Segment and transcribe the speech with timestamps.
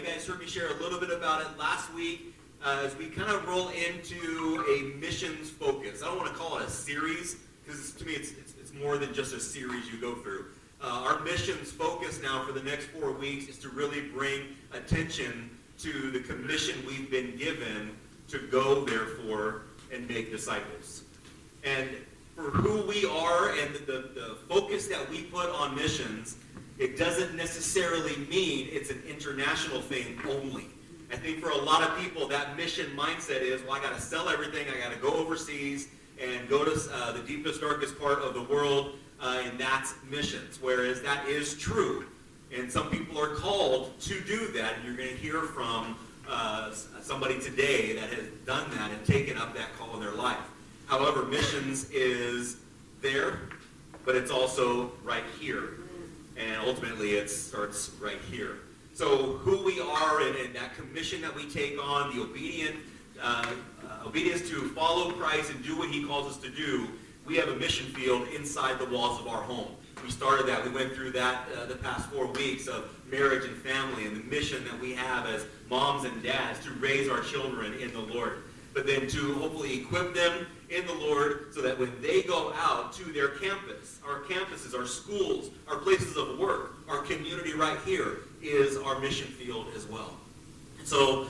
[0.00, 2.34] you guys heard me share a little bit about it last week
[2.64, 6.02] uh, as we kind of roll into a missions focus.
[6.02, 8.98] I don't want to call it a series because to me it's, it's, it's, more
[8.98, 10.46] than just a series you go through.
[10.82, 14.40] Uh, our missions focus now for the next four weeks is to really bring
[14.72, 17.94] attention to the commission we've been given
[18.26, 21.04] to go, therefore, and make disciples.
[21.62, 21.88] And
[22.34, 26.36] for who we are and the, the focus that we put on missions,
[26.78, 30.66] it doesn't necessarily mean it's an international thing only.
[31.12, 34.00] I think for a lot of people, that mission mindset is, well, I got to
[34.00, 34.66] sell everything.
[34.68, 35.88] I got to go overseas
[36.20, 40.58] and go to uh, the deepest, darkest part of the world, uh, and that's missions.
[40.60, 42.06] Whereas that is true.
[42.52, 44.74] And some people are called to do that.
[44.74, 45.96] And you're going to hear from
[46.28, 50.38] uh, somebody today that has done that and taken up that call in their life.
[50.86, 52.56] However, missions is
[53.00, 53.40] there,
[54.04, 55.74] but it's also right here.
[56.36, 58.58] And ultimately, it starts right here.
[58.92, 62.76] So who we are and, and that commission that we take on, the obedient,
[63.20, 63.44] uh,
[63.84, 66.88] uh, obedience to follow Christ and do what he calls us to do,
[67.26, 69.74] we have a mission field inside the walls of our home.
[70.04, 70.64] We started that.
[70.64, 74.24] We went through that uh, the past four weeks of marriage and family and the
[74.28, 78.42] mission that we have as moms and dads to raise our children in the Lord.
[78.74, 82.92] But then to hopefully equip them in the Lord so that when they go out
[82.94, 88.18] to their campus, our campuses, our schools, our places of work, our community right here
[88.42, 90.16] is our mission field as well.
[90.84, 91.28] So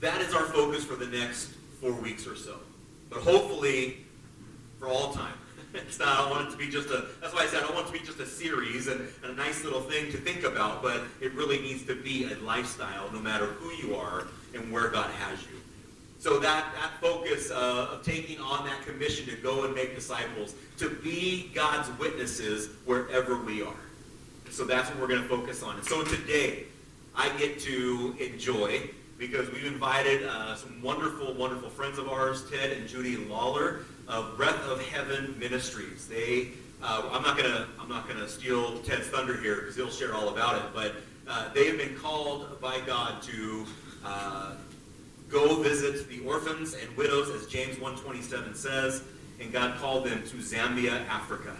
[0.00, 2.56] that is our focus for the next four weeks or so.
[3.10, 3.98] But hopefully
[4.78, 5.34] for all time.
[5.72, 7.66] It's not, I don't want it to be just a, that's why I said I
[7.66, 10.16] don't want it to be just a series and, and a nice little thing to
[10.16, 14.26] think about, but it really needs to be a lifestyle no matter who you are
[14.52, 15.60] and where God has you.
[16.20, 20.54] So that, that focus uh, of taking on that commission to go and make disciples,
[20.76, 23.72] to be God's witnesses wherever we are.
[24.50, 25.76] So that's what we're going to focus on.
[25.76, 26.64] And so today,
[27.16, 32.70] I get to enjoy, because we've invited uh, some wonderful, wonderful friends of ours, Ted
[32.72, 36.06] and Judy Lawler of Breath of Heaven Ministries.
[36.06, 36.48] They,
[36.82, 40.28] uh, I'm not gonna, I'm not gonna steal Ted's thunder here because he'll share all
[40.28, 40.64] about it.
[40.74, 40.96] But
[41.26, 43.66] uh, they have been called by God to
[44.04, 44.52] uh,
[45.30, 49.04] Go visit the orphans and widows, as James 1.27 says,
[49.40, 51.56] and God called them to Zambia, Africa.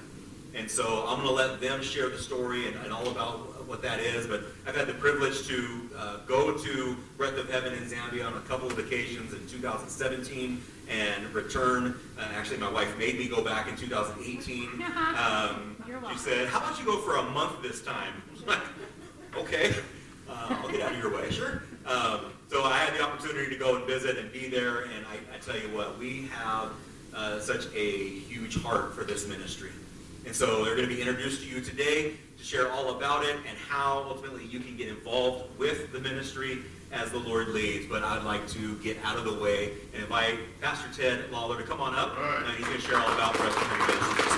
[0.54, 3.82] And so I'm going to let them share the story and, and, all about what
[3.82, 4.26] that is.
[4.26, 8.36] But I've had the privilege to uh, go to Breath of Heaven in Zambia on
[8.36, 11.94] a couple of occasions in 2017 and return.
[12.18, 14.84] Uh, actually, my wife made me go back in 2018.
[15.20, 15.76] Um,
[16.12, 18.22] she said, how about you go for a month this time?
[18.46, 18.60] like,
[19.36, 19.74] okay,
[20.28, 21.62] uh, I'll get out of your way, sure.
[21.84, 22.29] Um,
[22.60, 25.38] so I had the opportunity to go and visit and be there, and I, I
[25.38, 26.72] tell you what, we have
[27.14, 29.70] uh, such a huge heart for this ministry.
[30.26, 33.36] And so they're going to be introduced to you today to share all about it
[33.48, 36.58] and how ultimately you can get involved with the ministry
[36.92, 37.86] as the Lord leads.
[37.86, 41.66] But I'd like to get out of the way and invite Pastor Ted Lawler to
[41.66, 42.14] come on up.
[42.18, 42.42] Right.
[42.44, 44.36] And he's going to share all about the rest of the ministry this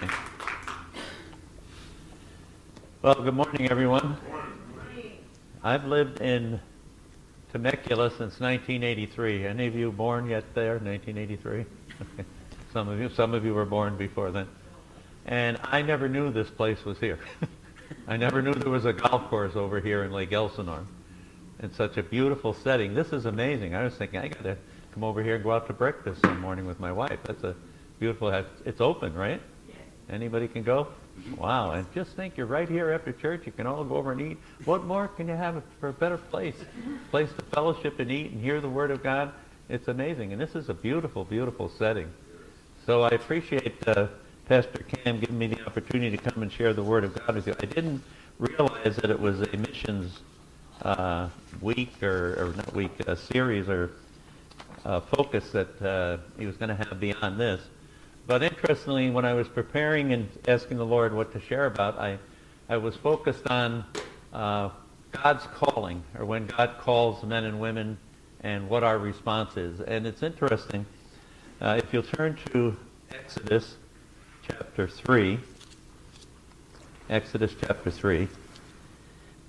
[0.00, 0.10] morning.
[3.02, 4.16] Well, good morning, everyone.
[5.66, 6.60] I've lived in
[7.50, 9.46] Temecula since 1983.
[9.46, 11.66] Any of you born yet there, 1983?
[12.72, 14.46] some of you, some of you were born before then.
[15.26, 17.18] And I never knew this place was here.
[18.06, 20.84] I never knew there was a golf course over here in Lake Elsinore.
[21.58, 22.94] In such a beautiful setting.
[22.94, 23.74] This is amazing.
[23.74, 24.56] I was thinking, I got to
[24.94, 27.18] come over here and go out to breakfast some morning with my wife.
[27.24, 27.56] That's a
[27.98, 28.28] beautiful,
[28.64, 29.42] it's open, right?
[30.08, 30.86] Anybody can go?
[31.36, 33.42] Wow, and just think you're right here after church.
[33.46, 34.38] You can all go over and eat.
[34.64, 36.56] What more can you have for a better place?
[37.10, 39.32] Place to fellowship and eat and hear the Word of God.
[39.68, 40.32] It's amazing.
[40.32, 42.08] And this is a beautiful, beautiful setting.
[42.84, 44.08] So I appreciate uh,
[44.48, 47.46] Pastor Cam giving me the opportunity to come and share the Word of God with
[47.46, 47.54] you.
[47.60, 48.02] I didn't
[48.38, 50.20] realize that it was a missions
[50.82, 51.28] uh,
[51.60, 53.90] week or, or, not week, a series or
[54.84, 57.60] uh, focus that uh, he was going to have beyond this.
[58.26, 62.18] But interestingly, when I was preparing and asking the Lord what to share about, I,
[62.68, 63.84] I was focused on
[64.32, 64.70] uh,
[65.12, 67.98] God's calling, or when God calls men and women,
[68.40, 69.80] and what our response is.
[69.80, 70.86] And it's interesting.
[71.60, 72.76] Uh, if you'll turn to
[73.12, 73.76] Exodus
[74.46, 75.38] chapter 3,
[77.08, 78.26] Exodus chapter 3.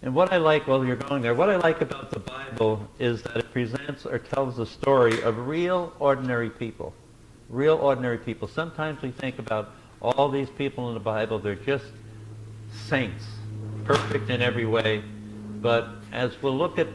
[0.04, 3.24] And what I like, while you're going there, what I like about the Bible is
[3.24, 6.94] that it presents or tells the story of real, ordinary people
[7.50, 8.48] real ordinary people.
[8.48, 9.72] Sometimes we think about
[10.02, 11.86] all these people in the Bible, they're just
[12.72, 13.26] saints,
[13.84, 15.04] perfect in every way.
[15.62, 16.88] But as we'll look at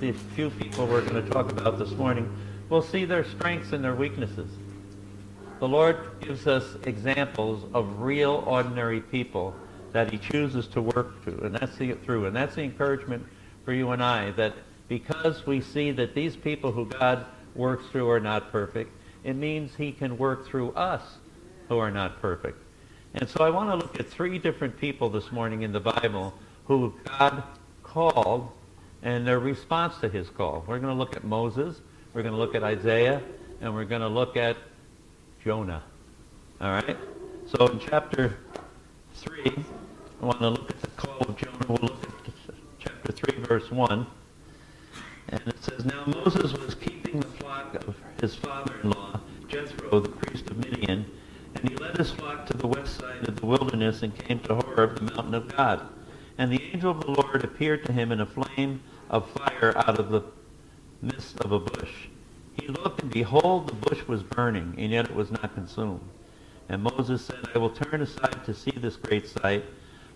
[0.00, 2.30] the few people we're going to talk about this morning,
[2.68, 4.50] we'll see their strengths and their weaknesses.
[5.60, 9.54] The Lord gives us examples of real ordinary people
[9.92, 13.24] that he chooses to work through, and that's the through, and that's the encouragement
[13.64, 14.54] for you and I that
[14.88, 17.24] because we see that these people who God
[17.54, 18.90] works through are not perfect,
[19.24, 21.02] it means he can work through us
[21.68, 22.58] who are not perfect.
[23.14, 26.34] And so I want to look at three different people this morning in the Bible
[26.66, 27.42] who God
[27.82, 28.50] called
[29.02, 30.64] and their response to his call.
[30.66, 31.80] We're going to look at Moses,
[32.12, 33.22] we're going to look at Isaiah,
[33.60, 34.56] and we're going to look at
[35.42, 35.82] Jonah.
[36.60, 36.96] All right?
[37.46, 38.36] So in chapter
[39.14, 39.52] 3,
[40.22, 41.66] I want to look at the call of Jonah.
[41.68, 44.06] We'll look at chapter 3, verse 1.
[45.28, 48.93] And it says, Now Moses was keeping the flock of his father-in-law, Jethro,
[50.00, 51.04] the priest of Midian,
[51.54, 54.54] and he led his flock to the west side of the wilderness and came to
[54.56, 55.86] Horeb, the mountain of God.
[56.36, 59.98] And the angel of the Lord appeared to him in a flame of fire out
[60.00, 60.22] of the
[61.00, 62.08] midst of a bush.
[62.60, 66.00] He looked, and behold, the bush was burning, and yet it was not consumed.
[66.68, 69.64] And Moses said, I will turn aside to see this great sight,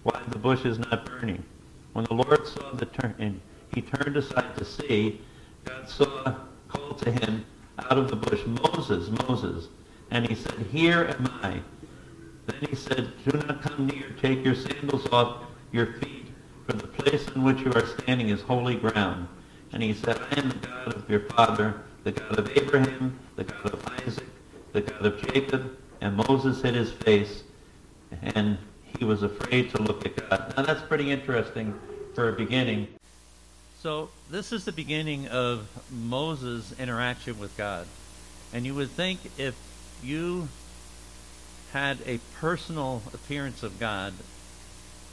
[0.02, 1.44] why the bush is not burning.
[1.92, 3.40] When the Lord saw the turn, and
[3.74, 5.20] he turned aside to see,
[5.64, 6.36] God saw,
[6.68, 7.44] called to him
[7.78, 9.68] out of the bush, Moses, Moses.
[10.10, 11.60] And he said, Here am I.
[12.46, 16.26] Then he said, Do not come near, take your sandals off your feet,
[16.66, 19.28] for the place on which you are standing is holy ground.
[19.72, 23.44] And he said, I am the God of your father, the God of Abraham, the
[23.44, 24.26] God of Isaac,
[24.72, 25.76] the God of Jacob.
[26.00, 27.42] And Moses hid his face,
[28.22, 28.56] and
[28.98, 30.54] he was afraid to look at God.
[30.56, 31.78] Now that's pretty interesting
[32.14, 32.88] for a beginning.
[33.82, 37.86] So this is the beginning of Moses' interaction with God.
[38.52, 39.56] And you would think if
[40.02, 40.48] you
[41.72, 44.14] had a personal appearance of God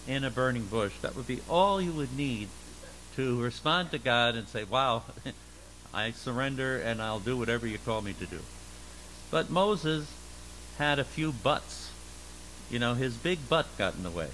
[0.07, 2.47] in a burning bush, that would be all you would need
[3.17, 5.03] to respond to God and say, Wow,
[5.93, 8.39] I surrender and I'll do whatever you call me to do.
[9.29, 10.11] But Moses
[10.79, 11.91] had a few buts.
[12.71, 14.29] You know, his big butt got in the way.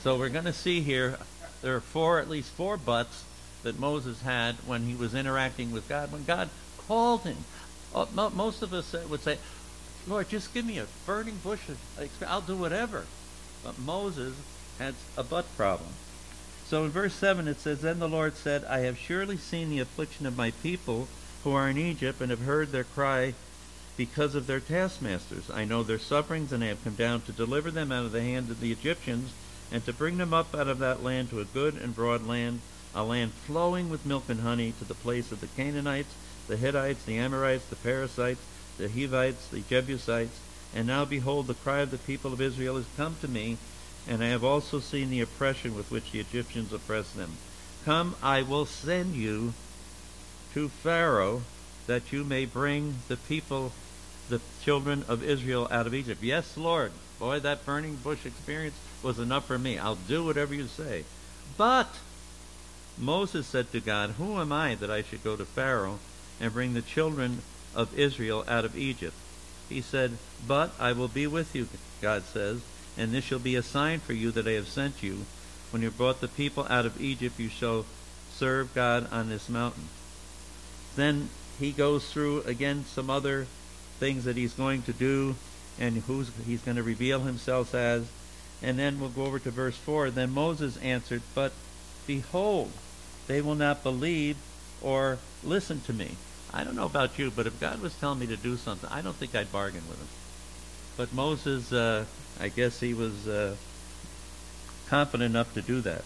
[0.00, 1.16] So we're going to see here
[1.62, 3.24] there are four, at least four buts
[3.62, 6.50] that Moses had when he was interacting with God, when God
[6.88, 7.38] called him.
[7.94, 9.38] Oh, most of us uh, would say,
[10.06, 11.60] Lord, just give me a burning bush.
[12.26, 13.06] I'll do whatever.
[13.62, 14.34] But Moses
[14.78, 15.90] had a butt problem.
[16.66, 19.80] So in verse 7 it says, Then the Lord said, I have surely seen the
[19.80, 21.06] affliction of my people
[21.44, 23.34] who are in Egypt, and have heard their cry
[23.96, 25.50] because of their taskmasters.
[25.50, 28.22] I know their sufferings, and I have come down to deliver them out of the
[28.22, 29.32] hand of the Egyptians,
[29.70, 32.60] and to bring them up out of that land to a good and broad land,
[32.94, 36.14] a land flowing with milk and honey, to the place of the Canaanites,
[36.48, 38.40] the Hittites, the Amorites, the Perizzites,
[38.78, 40.38] the Hivites, the Jebusites.
[40.74, 43.58] And now behold, the cry of the people of Israel has come to me,
[44.08, 47.32] and I have also seen the oppression with which the Egyptians oppress them.
[47.84, 49.54] Come, I will send you
[50.54, 51.42] to Pharaoh,
[51.86, 53.72] that you may bring the people,
[54.28, 56.22] the children of Israel, out of Egypt.
[56.22, 56.92] Yes, Lord.
[57.18, 59.78] Boy, that burning bush experience was enough for me.
[59.78, 61.04] I'll do whatever you say.
[61.56, 61.88] But
[62.98, 65.98] Moses said to God, Who am I that I should go to Pharaoh
[66.40, 67.42] and bring the children
[67.74, 69.14] of Israel out of Egypt?
[69.68, 71.68] He said, But I will be with you,
[72.00, 72.60] God says,
[72.96, 75.24] and this shall be a sign for you that I have sent you.
[75.70, 77.86] When you brought the people out of Egypt, you shall
[78.34, 79.88] serve God on this mountain.
[80.96, 83.46] Then he goes through again some other
[83.98, 85.36] things that he's going to do
[85.78, 88.06] and who he's going to reveal himself as.
[88.62, 90.10] And then we'll go over to verse 4.
[90.10, 91.52] Then Moses answered, But
[92.06, 92.72] behold,
[93.26, 94.36] they will not believe
[94.80, 96.16] or listen to me.
[96.52, 99.00] I don't know about you, but if God was telling me to do something, I
[99.00, 100.08] don't think I'd bargain with him.
[100.96, 102.04] But Moses, uh,
[102.38, 103.56] I guess he was uh,
[104.88, 106.04] confident enough to do that.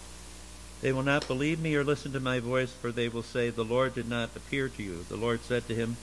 [0.82, 3.64] They will not believe me or listen to my voice, for they will say, The
[3.64, 5.04] Lord did not appear to you.
[5.08, 5.96] The Lord said to him,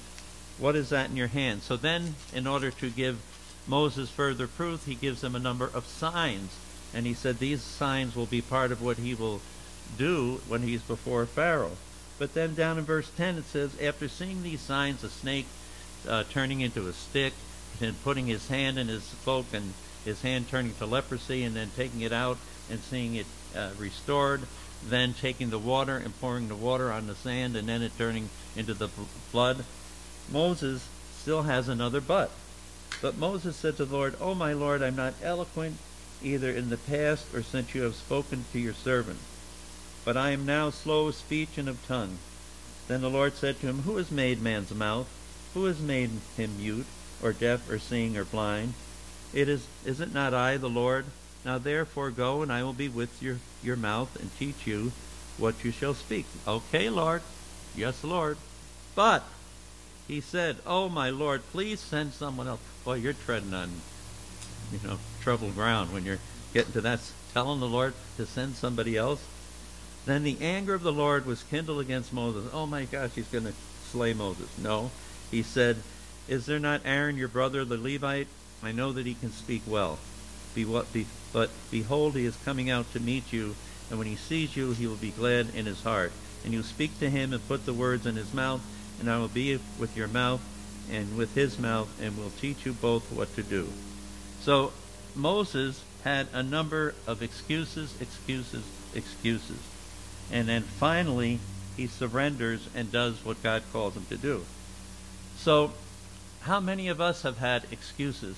[0.58, 1.62] What is that in your hand?
[1.62, 3.20] So then, in order to give
[3.68, 6.58] Moses further proof, he gives him a number of signs.
[6.94, 9.42] And he said these signs will be part of what he will
[9.98, 11.78] do when he's before Pharaoh.
[12.20, 15.48] But then down in verse 10 it says, After seeing these signs, a snake
[16.08, 17.34] uh, turning into a stick,
[17.82, 19.74] and putting his hand in his cloak and
[20.06, 22.38] his hand turning to leprosy, and then taking it out
[22.70, 23.26] and seeing it
[23.56, 24.42] uh, restored,
[24.88, 28.30] then taking the water and pouring the water on the sand, and then it turning
[28.56, 29.66] into the flood.
[30.32, 30.88] Moses
[31.18, 32.32] still has another but.
[33.02, 35.78] But Moses said to the Lord, O my Lord, I'm not eloquent
[36.22, 39.20] either in the past or since you have spoken to your servant.
[40.06, 42.18] But I am now slow of speech and of tongue.
[42.88, 45.08] Then the Lord said to him, Who has made man's mouth?
[45.54, 46.86] Who has made him mute,
[47.22, 48.74] or deaf, or seeing, or blind?
[49.34, 51.06] It is is it not I, the Lord?
[51.46, 54.92] Now therefore go, and I will be with your, your mouth, and teach you
[55.38, 56.26] what you shall speak.
[56.48, 57.22] Okay, Lord.
[57.76, 58.38] Yes, Lord.
[58.96, 59.24] But
[60.08, 62.62] he said, Oh my Lord, please send someone else.
[62.84, 63.70] Boy, you're treading on
[64.72, 66.20] you know, troubled ground when you're
[66.54, 67.00] getting to that
[67.34, 69.24] telling the Lord to send somebody else.
[70.06, 72.50] Then the anger of the Lord was kindled against Moses.
[72.54, 73.54] Oh my gosh, he's going to
[73.92, 74.50] slay Moses.
[74.58, 74.92] No.
[75.32, 75.78] He said,
[76.28, 78.28] Is there not Aaron your brother, the Levite?
[78.62, 80.00] I know that he can speak well.
[80.56, 83.56] Be what be, but behold, he is coming out to meet you,
[83.90, 86.12] and when he sees you, he will be glad in his heart.
[86.44, 88.62] And you speak to him and put the words in his mouth,
[89.00, 90.42] and I will be with your mouth
[90.92, 93.70] and with his mouth, and will teach you both what to do.
[94.42, 94.74] So
[95.16, 99.58] Moses had a number of excuses, excuses, excuses.
[100.34, 101.40] And then finally,
[101.78, 104.44] he surrenders and does what God calls him to do.
[105.38, 105.74] So,
[106.42, 108.36] how many of us have had excuses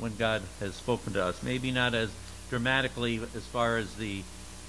[0.00, 1.44] when God has spoken to us?
[1.44, 2.10] Maybe not as
[2.50, 4.24] dramatically as far as the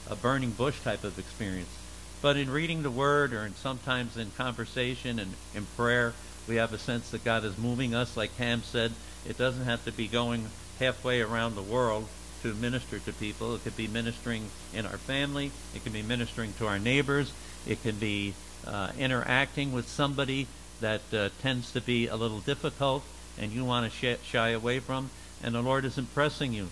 [0.10, 1.75] a burning bush type of experience,
[2.22, 6.13] but in reading the Word or in sometimes in conversation and in prayer,
[6.48, 8.15] we have a sense that God is moving us.
[8.15, 8.93] Like Ham said,
[9.27, 10.48] it doesn't have to be going
[10.79, 12.07] halfway around the world
[12.48, 13.56] to minister to people.
[13.56, 15.51] It could be ministering in our family.
[15.75, 17.32] It can be ministering to our neighbors.
[17.68, 18.34] It can be
[18.66, 20.48] uh, interacting with somebody
[20.80, 23.04] that uh, tends to be a little difficult
[23.39, 25.10] and you want to sh- shy away from.
[25.44, 26.70] And the Lord is impressing you.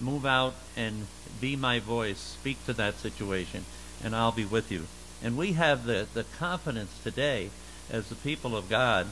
[0.00, 1.06] Move out and
[1.40, 2.18] be my voice.
[2.18, 3.64] Speak to that situation,
[4.02, 4.86] and I'll be with you.
[5.22, 7.50] And we have the, the confidence today
[7.90, 9.06] as the people of God,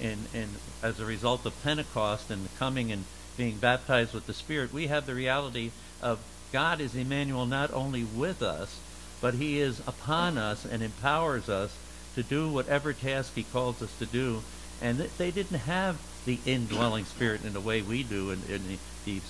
[0.00, 0.48] in, in,
[0.82, 3.04] as a result of Pentecost and the coming and
[3.42, 6.20] being baptized with the Spirit, we have the reality of
[6.52, 8.78] God is Emmanuel not only with us,
[9.20, 11.76] but He is upon us and empowers us
[12.14, 14.42] to do whatever task He calls us to do.
[14.80, 18.78] And they didn't have the indwelling Spirit in the way we do, and, and the,
[19.04, 19.20] the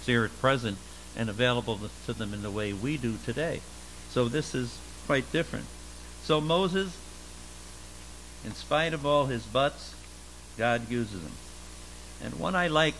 [0.00, 0.78] Spirit present
[1.16, 3.60] and available to them in the way we do today.
[4.10, 5.66] So this is quite different.
[6.22, 6.96] So Moses,
[8.44, 9.92] in spite of all his buts,
[10.56, 11.32] God uses him.
[12.22, 12.94] And one I like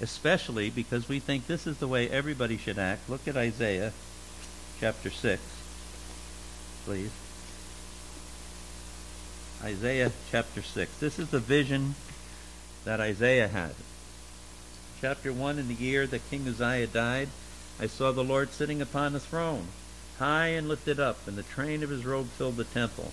[0.00, 3.08] especially because we think this is the way everybody should act.
[3.08, 3.92] Look at Isaiah
[4.80, 5.42] chapter 6,
[6.84, 7.10] please.
[9.62, 10.98] Isaiah chapter 6.
[10.98, 11.96] This is the vision
[12.84, 13.74] that Isaiah had.
[15.00, 17.28] Chapter 1 In the year that King Uzziah died,
[17.80, 19.68] I saw the Lord sitting upon a throne,
[20.18, 23.12] high and lifted up, and the train of his robe filled the temple.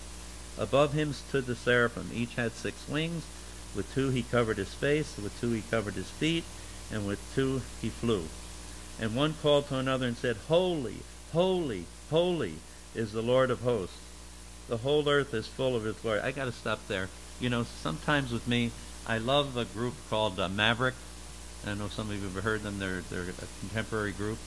[0.58, 2.10] Above him stood the seraphim.
[2.14, 3.26] Each had six wings.
[3.76, 6.46] With two he covered his face, with two he covered his feet,
[6.92, 8.26] and with two he flew.
[9.00, 10.98] And one called to another and said, Holy,
[11.34, 12.56] holy, holy
[12.94, 13.98] is the Lord of hosts.
[14.68, 16.22] The whole earth is full of his glory.
[16.22, 17.10] I got to stop there.
[17.40, 18.72] You know, sometimes with me,
[19.06, 20.96] I love a group called uh, Maverick.
[21.68, 22.80] I know some of you have heard them.
[22.80, 24.38] They're, they're a contemporary group.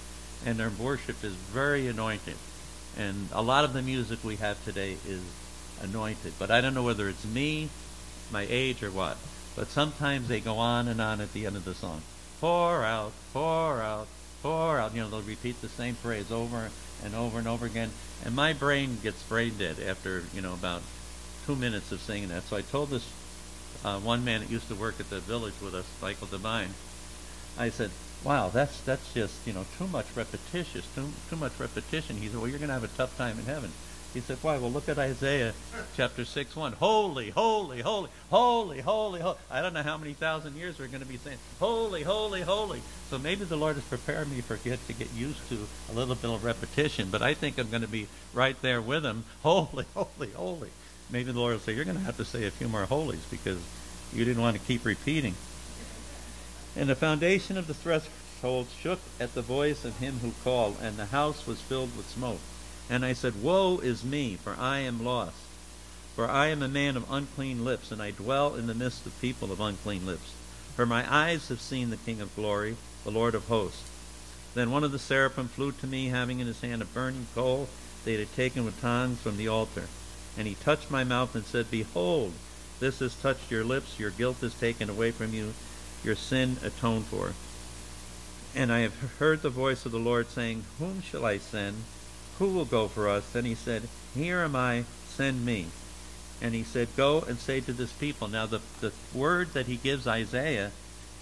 [0.46, 2.36] And their worship is very anointed.
[2.96, 5.20] And a lot of the music we have today is
[5.82, 6.32] anointed.
[6.38, 7.68] But I don't know whether it's me,
[8.32, 9.18] my age, or what.
[9.54, 12.02] But sometimes they go on and on at the end of the song
[12.40, 14.06] pour out, pour out,
[14.42, 14.94] pour out.
[14.94, 16.70] You know, they'll repeat the same phrase over
[17.04, 17.90] and over and over again.
[18.24, 20.82] And my brain gets brain dead after, you know, about
[21.46, 22.44] two minutes of singing that.
[22.44, 23.08] So I told this
[23.84, 26.74] uh, one man that used to work at the village with us, Michael Devine,
[27.56, 27.90] I said,
[28.24, 32.16] wow, that's that's just, you know, too much repetition, too, too much repetition.
[32.16, 33.70] He said, well, you're going to have a tough time in heaven.
[34.14, 34.56] He said, why?
[34.56, 35.52] Well, look at Isaiah
[35.94, 36.72] chapter 6, 1.
[36.72, 39.36] Holy, holy, holy, holy, holy, holy.
[39.50, 42.80] I don't know how many thousand years we're going to be saying, holy, holy, holy.
[43.10, 46.14] So maybe the Lord has prepared me for get to get used to a little
[46.14, 49.24] bit of repetition, but I think I'm going to be right there with him.
[49.42, 50.70] Holy, holy, holy.
[51.10, 53.24] Maybe the Lord will say, you're going to have to say a few more holies
[53.30, 53.58] because
[54.12, 55.34] you didn't want to keep repeating.
[56.76, 60.96] And the foundation of the threshold shook at the voice of him who called, and
[60.96, 62.40] the house was filled with smoke.
[62.90, 65.36] And I said, Woe is me, for I am lost.
[66.14, 69.20] For I am a man of unclean lips, and I dwell in the midst of
[69.20, 70.32] people of unclean lips.
[70.74, 73.82] For my eyes have seen the King of glory, the Lord of hosts.
[74.54, 77.68] Then one of the seraphim flew to me, having in his hand a burning coal
[78.04, 79.84] they had taken with tongs from the altar.
[80.36, 82.32] And he touched my mouth and said, Behold,
[82.80, 85.52] this has touched your lips, your guilt is taken away from you,
[86.02, 87.34] your sin atoned for.
[88.54, 91.84] And I have heard the voice of the Lord saying, Whom shall I send?
[92.38, 93.34] Who will go for us?
[93.34, 95.66] And he said, Here am I, send me.
[96.40, 98.28] And he said, Go and say to this people.
[98.28, 100.70] Now, the, the word that he gives Isaiah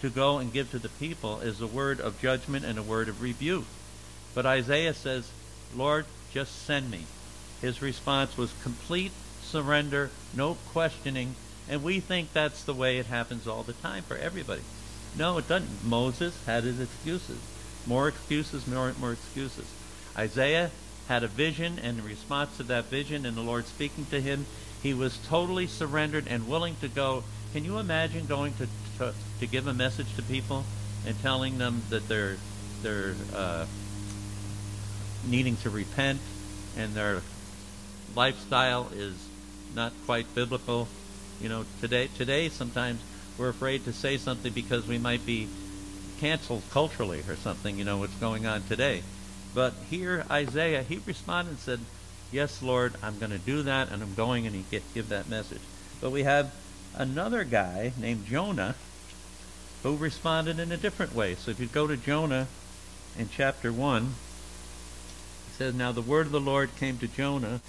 [0.02, 3.08] to go and give to the people is a word of judgment and a word
[3.08, 3.64] of rebuke.
[4.34, 5.30] But Isaiah says,
[5.74, 7.06] Lord, just send me.
[7.62, 11.34] His response was complete surrender, no questioning,
[11.68, 14.62] and we think that's the way it happens all the time for everybody.
[15.16, 15.84] No, it doesn't.
[15.84, 17.38] Moses had his excuses.
[17.86, 19.66] More excuses, more, more excuses.
[20.16, 20.70] Isaiah
[21.08, 24.46] had a vision, and in response to that vision and the Lord speaking to him,
[24.82, 27.24] he was totally surrendered and willing to go.
[27.52, 30.64] Can you imagine going to to, to give a message to people
[31.06, 32.36] and telling them that they're
[32.82, 33.66] they're uh,
[35.26, 36.20] needing to repent
[36.76, 37.22] and their
[38.14, 39.14] lifestyle is
[39.74, 40.88] not quite biblical.
[41.40, 43.00] You know, today today sometimes
[43.38, 45.48] we're afraid to say something because we might be
[46.20, 49.02] canceled culturally or something, you know, what's going on today.
[49.56, 51.80] But here Isaiah, he responded and said,
[52.30, 55.62] Yes, Lord, I'm going to do that, and I'm going, and he give that message.
[55.98, 56.52] But we have
[56.94, 58.74] another guy named Jonah
[59.82, 61.36] who responded in a different way.
[61.36, 62.48] So if you go to Jonah
[63.18, 64.08] in chapter 1, it
[65.56, 67.62] says, Now the word of the Lord came to Jonah,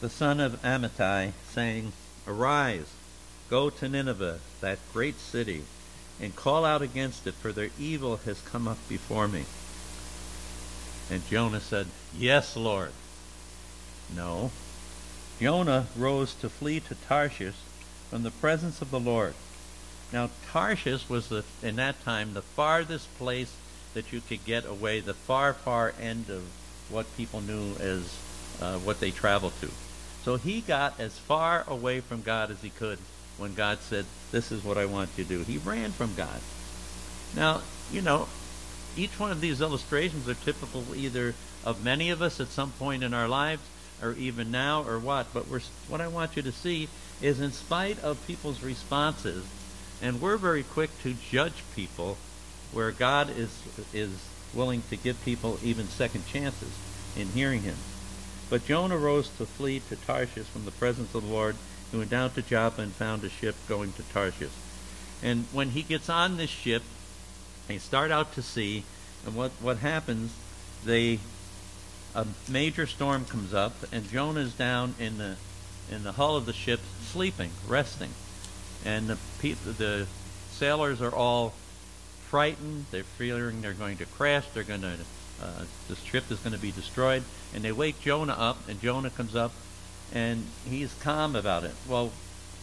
[0.00, 1.92] the son of Amittai, saying,
[2.26, 2.92] Arise,
[3.48, 5.62] go to Nineveh, that great city,
[6.20, 9.44] and call out against it, for their evil has come up before me.
[11.14, 11.86] And Jonah said,
[12.18, 12.90] Yes, Lord.
[14.16, 14.50] No.
[15.40, 17.54] Jonah rose to flee to Tarshish
[18.10, 19.34] from the presence of the Lord.
[20.12, 23.54] Now, Tarshish was, the, in that time, the farthest place
[23.94, 26.42] that you could get away, the far, far end of
[26.88, 28.18] what people knew as
[28.60, 29.70] uh, what they traveled to.
[30.24, 32.98] So he got as far away from God as he could
[33.38, 35.42] when God said, This is what I want you to do.
[35.44, 36.40] He ran from God.
[37.36, 38.26] Now, you know,
[38.96, 41.34] each one of these illustrations are typical either
[41.64, 43.62] of many of us at some point in our lives
[44.02, 45.26] or even now or what.
[45.32, 46.88] But what I want you to see
[47.22, 49.44] is in spite of people's responses,
[50.02, 52.16] and we're very quick to judge people
[52.72, 54.10] where God is, is
[54.52, 56.72] willing to give people even second chances
[57.16, 57.76] in hearing him.
[58.50, 61.56] But Jonah rose to flee to Tarshish from the presence of the Lord.
[61.90, 64.52] He went down to Joppa and found a ship going to Tarshish.
[65.22, 66.82] And when he gets on this ship,
[67.68, 68.84] they start out to sea,
[69.24, 70.32] and what, what happens,
[70.84, 71.18] they
[72.14, 75.36] a major storm comes up, and Jonah's down in the
[75.90, 78.10] in the hull of the ship, sleeping, resting,
[78.84, 80.06] and the the
[80.50, 81.52] sailors are all
[82.28, 82.86] frightened.
[82.90, 84.44] They're fearing they're going to crash.
[84.54, 84.94] They're going to
[85.42, 89.10] uh, the ship is going to be destroyed, and they wake Jonah up, and Jonah
[89.10, 89.52] comes up,
[90.12, 91.74] and he's calm about it.
[91.88, 92.12] Well,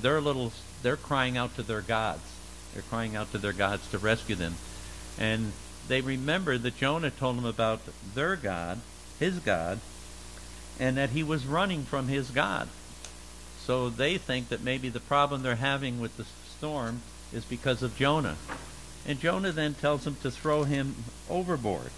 [0.02, 0.54] they're little.
[0.82, 2.24] They're crying out to their gods.
[2.74, 4.56] They're crying out to their gods to rescue them,
[5.20, 5.52] and
[5.88, 7.82] they remember that Jonah told them about
[8.14, 8.80] their God,
[9.20, 9.80] his God,
[10.80, 12.70] and that he was running from his God.
[13.60, 16.26] So they think that maybe the problem they're having with the
[16.58, 18.38] storm is because of Jonah.
[19.08, 20.96] And Jonah then tells them to throw him
[21.30, 21.92] overboard.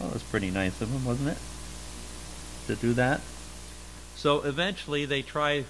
[0.00, 1.38] Oh, that was pretty nice of him, wasn't it?
[2.66, 3.20] To do that.
[4.16, 5.64] So eventually they try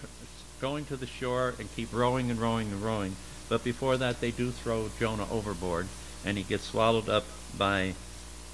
[0.60, 3.16] going to the shore and keep rowing and rowing and rowing.
[3.48, 5.88] But before that, they do throw Jonah overboard,
[6.24, 7.24] and he gets swallowed up
[7.56, 7.94] by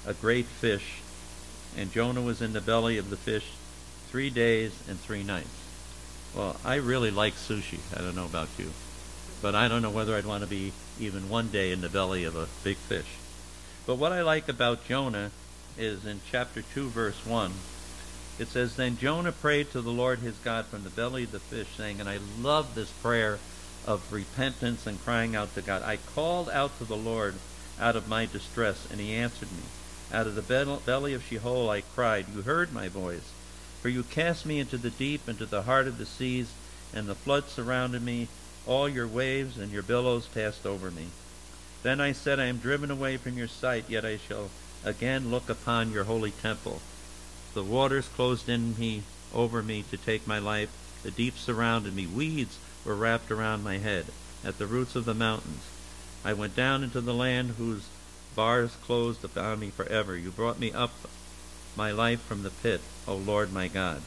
[0.05, 1.01] a great fish
[1.77, 3.51] and Jonah was in the belly of the fish
[4.09, 5.47] three days and three nights.
[6.35, 7.79] Well, I really like sushi.
[7.95, 8.71] I don't know about you.
[9.41, 12.23] But I don't know whether I'd want to be even one day in the belly
[12.23, 13.17] of a big fish.
[13.85, 15.31] But what I like about Jonah
[15.77, 17.53] is in chapter 2, verse 1.
[18.39, 21.39] It says, Then Jonah prayed to the Lord his God from the belly of the
[21.39, 23.37] fish, saying, and I love this prayer
[23.85, 25.83] of repentance and crying out to God.
[25.83, 27.35] I called out to the Lord
[27.79, 29.63] out of my distress, and he answered me.
[30.11, 33.31] Out of the belly of Sheol I cried, You heard my voice.
[33.81, 36.51] For you cast me into the deep, into the heart of the seas,
[36.93, 38.27] and the flood surrounded me.
[38.65, 41.07] All your waves and your billows passed over me.
[41.83, 44.49] Then I said, I am driven away from your sight, yet I shall
[44.83, 46.81] again look upon your holy temple.
[47.53, 50.69] The waters closed in me over me to take my life.
[51.03, 52.07] The deep surrounded me.
[52.07, 54.07] Weeds were wrapped around my head
[54.43, 55.63] at the roots of the mountains.
[56.27, 57.87] I went down into the land whose
[58.35, 60.13] bars closed upon me forever.
[60.13, 60.91] You brought me up
[61.77, 64.01] my life from the pit, O Lord my God.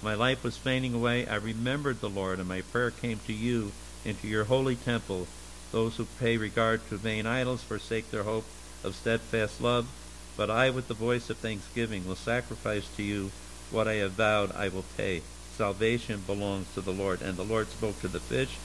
[0.00, 1.26] My life was fading away.
[1.26, 3.72] I remembered the Lord, and my prayer came to you
[4.04, 5.26] into your holy temple.
[5.72, 8.46] Those who pay regard to vain idols forsake their hope
[8.84, 9.88] of steadfast love.
[10.36, 13.32] But I, with the voice of thanksgiving, will sacrifice to you
[13.72, 15.22] what I have vowed I will pay.
[15.56, 17.20] Salvation belongs to the Lord.
[17.20, 18.58] And the Lord spoke to the fish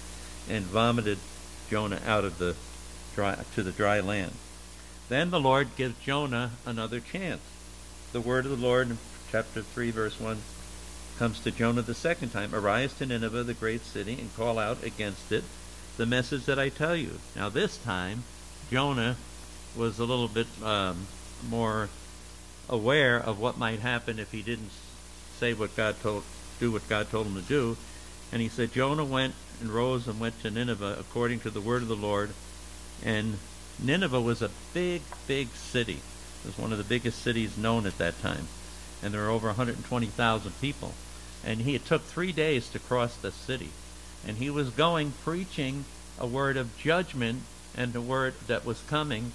[0.48, 1.18] and vomited
[1.72, 2.56] Jonah out of the
[3.16, 4.34] dry, to the dry land.
[5.10, 7.42] Then the Lord gives Jonah another chance.
[8.12, 8.98] The word of the Lord in
[9.32, 10.40] chapter 3, verse 1
[11.18, 14.84] comes to Jonah the second time Arise to Nineveh, the great city, and call out
[14.84, 15.44] against it
[15.98, 17.20] the message that I tell you.
[17.36, 18.24] Now, this time,
[18.72, 19.18] Jonah
[19.76, 21.08] was a little bit um,
[21.50, 21.90] more
[22.70, 24.72] aware of what might happen if he didn't
[25.40, 26.24] say what God told,
[26.60, 27.76] do what God told him to do.
[28.32, 31.82] And he said, Jonah went and rose and went to Nineveh according to the word
[31.82, 32.32] of the Lord,
[33.04, 33.38] and
[33.82, 36.02] Nineveh was a big, big city.
[36.44, 38.48] It was one of the biggest cities known at that time.
[39.02, 40.94] And there were over 120,000 people.
[41.46, 43.70] And he, it took three days to cross the city.
[44.28, 45.86] And he was going preaching
[46.20, 47.44] a word of judgment
[47.76, 49.32] and a word that was coming.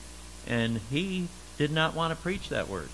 [0.46, 2.88] And he did not want to preach that word.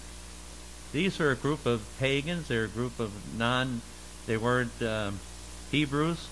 [0.93, 2.49] these are a group of pagans.
[2.49, 3.81] They're a group of non,
[4.27, 5.19] they weren't um,
[5.71, 6.29] Hebrews,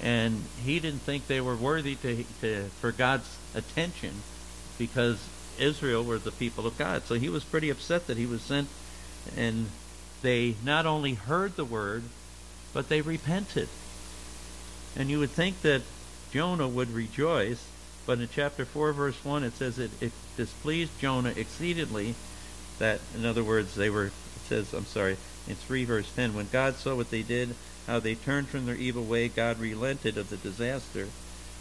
[0.00, 4.22] and he didn't think they were worthy to, to for God's attention
[4.78, 5.22] because
[5.58, 7.04] Israel were the people of God.
[7.04, 8.68] So he was pretty upset that he was sent,
[9.36, 9.66] and
[10.22, 12.04] they not only heard the word,
[12.72, 13.68] but they repented.
[14.96, 15.82] And you would think that
[16.32, 17.64] Jonah would rejoice,
[18.06, 22.14] but in chapter 4, verse 1, it says it, it displeased Jonah exceedingly
[22.78, 24.10] that, in other words, they were,
[24.52, 25.16] says, I'm sorry,
[25.48, 27.54] in 3 verse 10, when God saw what they did,
[27.86, 31.08] how they turned from their evil way, God relented of the disaster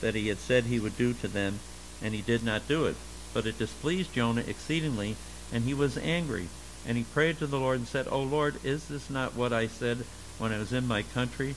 [0.01, 1.59] that he had said he would do to them,
[2.01, 2.97] and he did not do it.
[3.33, 5.15] But it displeased Jonah exceedingly,
[5.53, 6.49] and he was angry.
[6.85, 9.67] And he prayed to the Lord and said, O Lord, is this not what I
[9.67, 9.99] said
[10.37, 11.55] when I was in my country?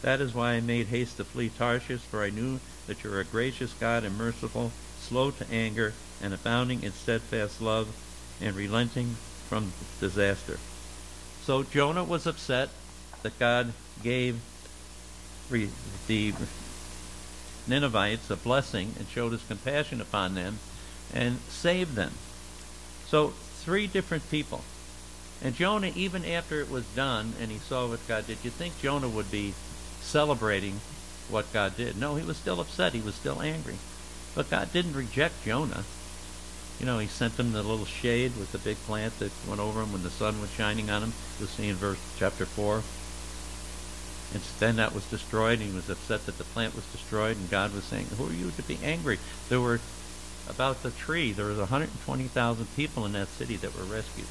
[0.00, 3.20] That is why I made haste to flee Tarshish, for I knew that you are
[3.20, 7.86] a gracious God and merciful, slow to anger, and abounding in steadfast love,
[8.40, 9.14] and relenting
[9.48, 10.58] from disaster.
[11.44, 12.68] So Jonah was upset
[13.22, 14.40] that God gave
[15.50, 16.32] the
[17.66, 20.58] Ninevites a blessing and showed his compassion upon them
[21.12, 22.12] and saved them.
[23.06, 24.62] So three different people.
[25.42, 28.80] And Jonah, even after it was done and he saw what God did, you think
[28.80, 29.54] Jonah would be
[30.00, 30.80] celebrating
[31.28, 31.98] what God did?
[31.98, 32.92] No, he was still upset.
[32.92, 33.76] He was still angry.
[34.34, 35.84] But God didn't reject Jonah.
[36.82, 39.82] You know, he sent him the little shade with the big plant that went over
[39.82, 41.12] him when the sun was shining on him.
[41.38, 42.82] You'll see in verse chapter 4.
[44.34, 47.48] And then that was destroyed, and he was upset that the plant was destroyed, and
[47.48, 49.20] God was saying, Who are you to be angry?
[49.48, 49.78] There were
[50.48, 54.26] about the tree, there was 120,000 people in that city that were rescued.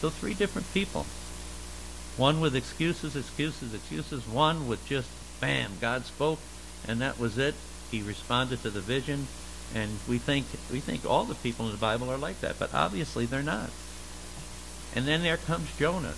[0.00, 1.06] So three different people.
[2.16, 4.26] One with excuses, excuses, excuses.
[4.26, 5.08] One with just,
[5.40, 6.40] bam, God spoke,
[6.88, 7.54] and that was it.
[7.92, 9.28] He responded to the vision,
[9.74, 12.74] and we think we think all the people in the Bible are like that, but
[12.74, 13.70] obviously they're not.
[14.94, 16.14] And then there comes Jonah.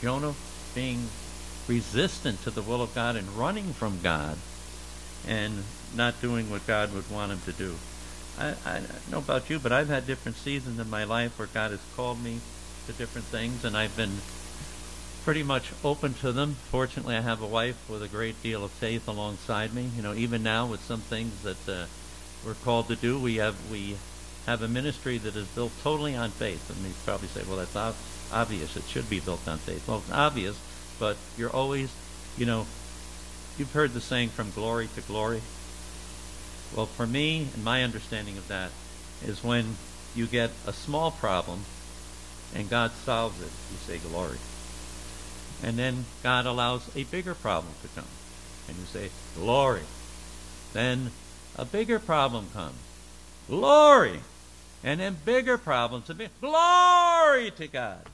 [0.00, 0.34] Jonah
[0.74, 1.08] being
[1.66, 4.36] resistant to the will of God and running from God
[5.26, 5.64] and
[5.94, 7.74] not doing what God would want him to do.
[8.38, 11.48] I, I don't know about you, but I've had different seasons in my life where
[11.48, 12.40] God has called me
[12.86, 14.18] to different things, and I've been
[15.24, 16.56] pretty much open to them.
[16.70, 19.88] Fortunately, I have a wife with a great deal of faith alongside me.
[19.96, 21.86] You know, even now with some things that uh,
[22.44, 23.96] we're called to do, we have we
[24.46, 26.68] have a ministry that is built totally on faith.
[26.70, 27.94] And you probably say, well, that's ob-
[28.32, 28.76] obvious.
[28.76, 29.86] It should be built on faith.
[29.88, 30.58] Well, it's obvious,
[30.98, 31.92] but you're always,
[32.36, 32.66] you know,
[33.58, 35.40] you've heard the saying from glory to glory.
[36.76, 38.70] Well, for me, and my understanding of that
[39.24, 39.76] is when
[40.14, 41.60] you get a small problem
[42.54, 44.38] and God solves it, you say glory.
[45.62, 48.08] And then God allows a bigger problem to come,
[48.68, 49.82] and you say glory.
[50.72, 51.10] Then
[51.56, 52.78] a bigger problem comes,
[53.48, 54.20] glory.
[54.82, 58.06] And then bigger problems, and glory to God.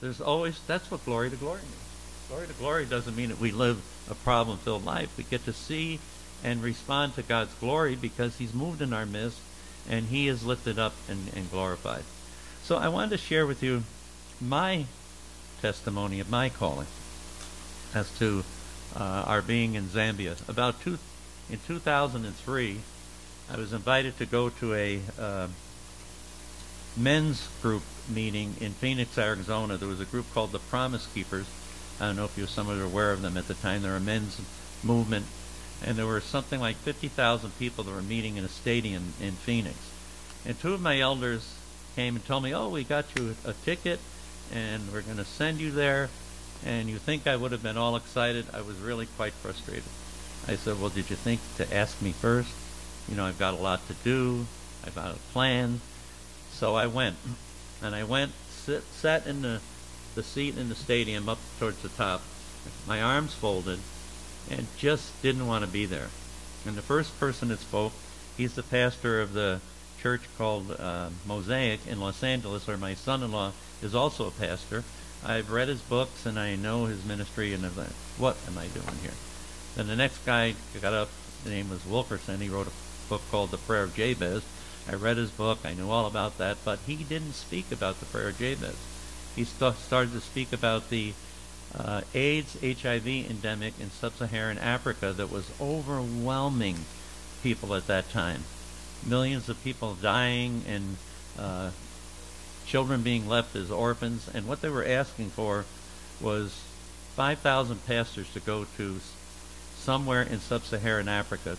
[0.00, 2.28] There's always, that's what glory to glory means.
[2.28, 5.16] Glory to glory doesn't mean that we live a problem filled life.
[5.16, 6.00] We get to see
[6.42, 9.38] and respond to God's glory because He's moved in our midst
[9.88, 12.02] and He is lifted up and, and glorified.
[12.64, 13.84] So I wanted to share with you
[14.40, 14.86] my
[15.62, 16.88] testimony of my calling
[17.94, 18.44] as to
[18.96, 20.36] uh, our being in Zambia.
[20.48, 20.98] About two,
[21.50, 22.80] in 2003,
[23.50, 25.48] I was invited to go to a uh,
[26.96, 29.76] men's group meeting in Phoenix, Arizona.
[29.76, 31.46] There was a group called the Promise Keepers.
[32.00, 33.82] I don't know if you some of you are aware of them at the time.
[33.82, 34.40] They're a men's
[34.82, 35.26] movement,
[35.84, 39.76] and there were something like 50,000 people that were meeting in a stadium in Phoenix.
[40.44, 41.54] And two of my elders
[41.94, 44.00] came and told me, "Oh, we got you a ticket,
[44.52, 46.10] and we're going to send you there."
[46.64, 48.46] And you think I would have been all excited?
[48.52, 49.84] I was really quite frustrated.
[50.46, 52.50] I said, "Well, did you think to ask me first?
[53.08, 54.46] You know, I've got a lot to do.
[54.84, 55.80] I've got a plan."
[56.52, 57.16] So I went,
[57.82, 59.60] and I went, sit, sat in the
[60.14, 62.22] the seat in the stadium up towards the top,
[62.88, 63.78] my arms folded,
[64.50, 66.08] and just didn't want to be there.
[66.64, 67.92] And the first person that spoke,
[68.36, 69.60] he's the pastor of the
[70.00, 74.84] church called uh, Mosaic in Los Angeles, where my son-in-law is also a pastor.
[75.24, 78.66] I've read his books and I know his ministry, and I'm like, what am I
[78.68, 79.12] doing here?
[79.76, 81.10] Then the next guy got up.
[81.44, 82.40] The name was Wilkinson.
[82.40, 84.42] He wrote a book called The Prayer of Jabez.
[84.88, 85.58] I read his book.
[85.64, 88.76] I knew all about that, but he didn't speak about the prayer of Jabez.
[89.34, 91.12] He st- started to speak about the
[91.76, 96.76] uh, AIDS, HIV endemic in sub-Saharan Africa that was overwhelming
[97.42, 98.44] people at that time.
[99.04, 100.96] Millions of people dying and
[101.38, 101.70] uh,
[102.66, 104.30] children being left as orphans.
[104.32, 105.66] And what they were asking for
[106.20, 106.62] was
[107.14, 109.00] 5,000 pastors to go to
[109.86, 111.56] somewhere in sub-Saharan Africa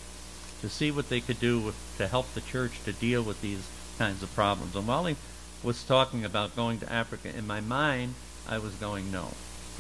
[0.62, 3.66] to see what they could do with, to help the church to deal with these
[3.98, 4.76] kinds of problems.
[4.76, 5.16] And while he
[5.64, 7.36] was talking about going to Africa.
[7.36, 8.14] In my mind,
[8.48, 9.30] I was going, no,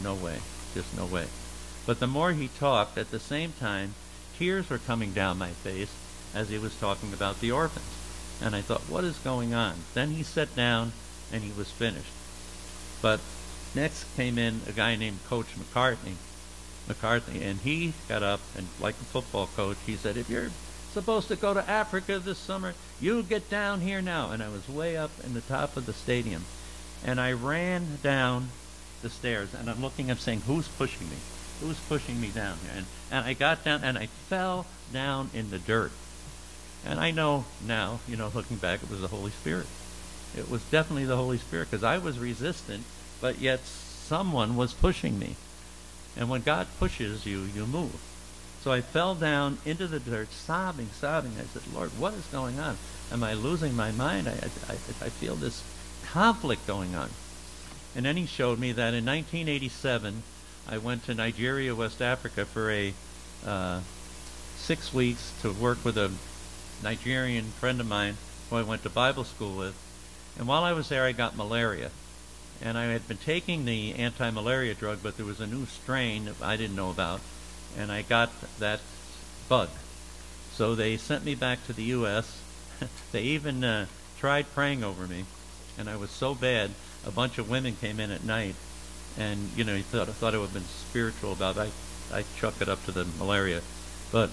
[0.01, 0.39] no way,
[0.73, 1.27] just no way.
[1.85, 3.93] But the more he talked, at the same time,
[4.37, 5.93] tears were coming down my face
[6.33, 7.85] as he was talking about the orphans.
[8.41, 9.75] And I thought, what is going on?
[9.93, 10.93] Then he sat down
[11.31, 12.11] and he was finished.
[13.01, 13.19] But
[13.75, 16.15] next came in a guy named Coach McCartney.
[16.87, 20.51] McCarthy, and he got up and, like a football coach, he said, "If you're
[20.93, 24.67] supposed to go to Africa this summer, you get down here now." And I was
[24.69, 26.45] way up in the top of the stadium,
[27.03, 28.49] and I ran down
[29.01, 31.17] the stairs, and I'm looking, I'm saying, "Who's pushing me?
[31.61, 35.49] Who's pushing me down here?" And and I got down, and I fell down in
[35.49, 35.91] the dirt.
[36.85, 39.67] And I know now, you know, looking back, it was the Holy Spirit.
[40.35, 42.83] It was definitely the Holy Spirit because I was resistant,
[43.19, 45.35] but yet someone was pushing me.
[46.17, 47.95] And when God pushes you, you move.
[48.63, 51.33] So I fell down into the dirt, sobbing, sobbing.
[51.39, 52.77] I said, Lord, what is going on?
[53.11, 54.27] Am I losing my mind?
[54.27, 54.33] I,
[54.67, 55.63] I, I feel this
[56.11, 57.09] conflict going on.
[57.95, 60.23] And then he showed me that in 1987,
[60.67, 62.93] I went to Nigeria, West Africa for a
[63.45, 63.81] uh,
[64.57, 66.11] six weeks to work with a
[66.83, 68.17] Nigerian friend of mine
[68.49, 69.75] who I went to Bible school with.
[70.37, 71.91] And while I was there, I got malaria.
[72.61, 76.41] And I had been taking the anti-malaria drug, but there was a new strain that
[76.41, 77.21] I didn't know about,
[77.77, 78.79] and I got that
[79.47, 79.69] bug.
[80.53, 82.41] So they sent me back to the U.S.
[83.11, 83.85] they even uh,
[84.19, 85.25] tried praying over me,
[85.77, 86.71] and I was so bad.
[87.05, 88.55] A bunch of women came in at night,
[89.17, 91.71] and you know, you thought I thought it would have been spiritual about it.
[92.11, 93.61] I I chuck it up to the malaria,
[94.11, 94.29] but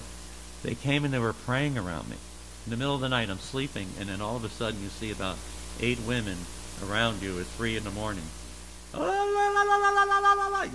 [0.63, 2.15] they came and they were praying around me.
[2.65, 4.89] In the middle of the night, I'm sleeping, and then all of a sudden, you
[4.89, 5.37] see about
[5.79, 6.37] eight women
[6.83, 8.23] around you at three in the morning.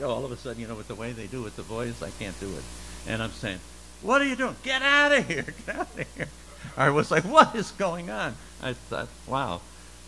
[0.03, 2.11] All of a sudden, you know, with the way they do with the voice, I
[2.11, 2.63] can't do it.
[3.07, 3.61] And I'm saying,
[4.03, 4.57] what are you doing?
[4.63, 5.47] Get out of here.
[5.67, 6.29] Get out of here.
[6.77, 8.37] I was like, what is going on?
[8.63, 9.61] I thought, wow.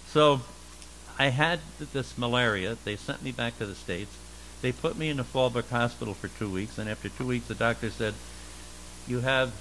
[0.08, 0.40] So
[1.18, 1.60] I had
[1.92, 2.76] this malaria.
[2.84, 4.16] They sent me back to the States.
[4.60, 6.78] They put me in the Fallbrook Hospital for two weeks.
[6.78, 8.14] And after two weeks, the doctor said,
[9.06, 9.52] you have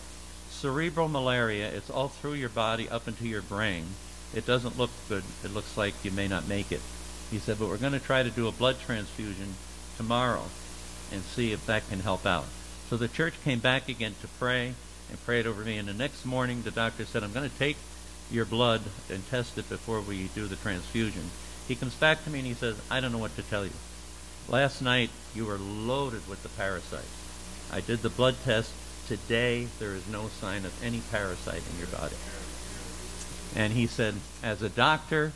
[0.49, 1.69] cerebral malaria.
[1.69, 3.85] It's all through your body up into your brain.
[4.33, 5.23] It doesn't look good.
[5.43, 6.81] It looks like you may not make it.
[7.29, 9.55] He said, but we're going to try to do a blood transfusion
[9.97, 10.43] tomorrow
[11.11, 12.45] and see if that can help out.
[12.89, 14.73] So the church came back again to pray
[15.09, 15.77] and prayed over me.
[15.77, 17.77] And the next morning, the doctor said, I'm going to take
[18.29, 21.23] your blood and test it before we do the transfusion.
[21.67, 23.71] He comes back to me and he says, I don't know what to tell you.
[24.49, 27.05] Last night, you were loaded with the parasite.
[27.71, 28.71] I did the blood test.
[29.07, 32.15] Today, there is no sign of any parasite in your body.
[33.55, 35.33] And he said, as a doctor,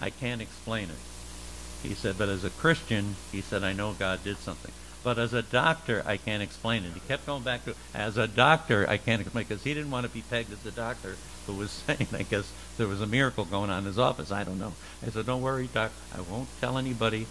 [0.00, 1.86] I can't explain it.
[1.86, 4.72] He said, but as a Christian, he said, I know God did something.
[5.02, 6.92] But as a doctor, I can't explain it.
[6.92, 10.04] He kept going back to, as a doctor, I can't explain because he didn't want
[10.04, 13.44] to be pegged as a doctor who was saying, I guess there was a miracle
[13.44, 14.30] going on in his office.
[14.30, 14.74] I don't know.
[15.04, 15.92] I said, don't worry, doc.
[16.14, 17.26] I won't tell anybody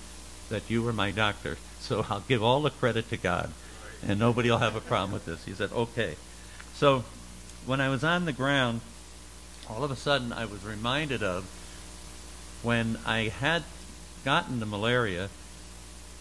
[0.50, 1.58] that you were my doctor.
[1.82, 3.52] So I'll give all the credit to God,
[4.06, 5.46] and nobody will have a problem with this.
[5.46, 6.18] He said, okay.
[6.74, 7.06] So
[7.66, 8.82] when I was on the ground,
[9.70, 11.46] all of a sudden I was reminded of
[12.64, 13.64] when I had
[14.26, 15.30] gotten the malaria,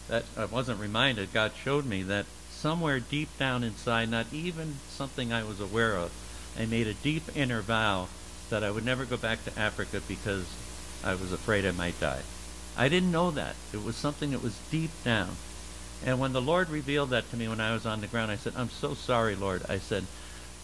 [0.09, 5.33] that I wasn't reminded, God showed me that somewhere deep down inside, not even something
[5.33, 6.13] I was aware of,
[6.59, 8.09] I made a deep inner vow
[8.51, 10.47] that I would never go back to Africa because
[11.05, 12.23] I was afraid I might die.
[12.77, 13.57] I didn't know that.
[13.73, 15.37] It was something that was deep down.
[16.05, 18.37] And when the Lord revealed that to me when I was on the ground, I
[18.37, 19.63] said, I'm so sorry, Lord.
[19.69, 20.05] I said,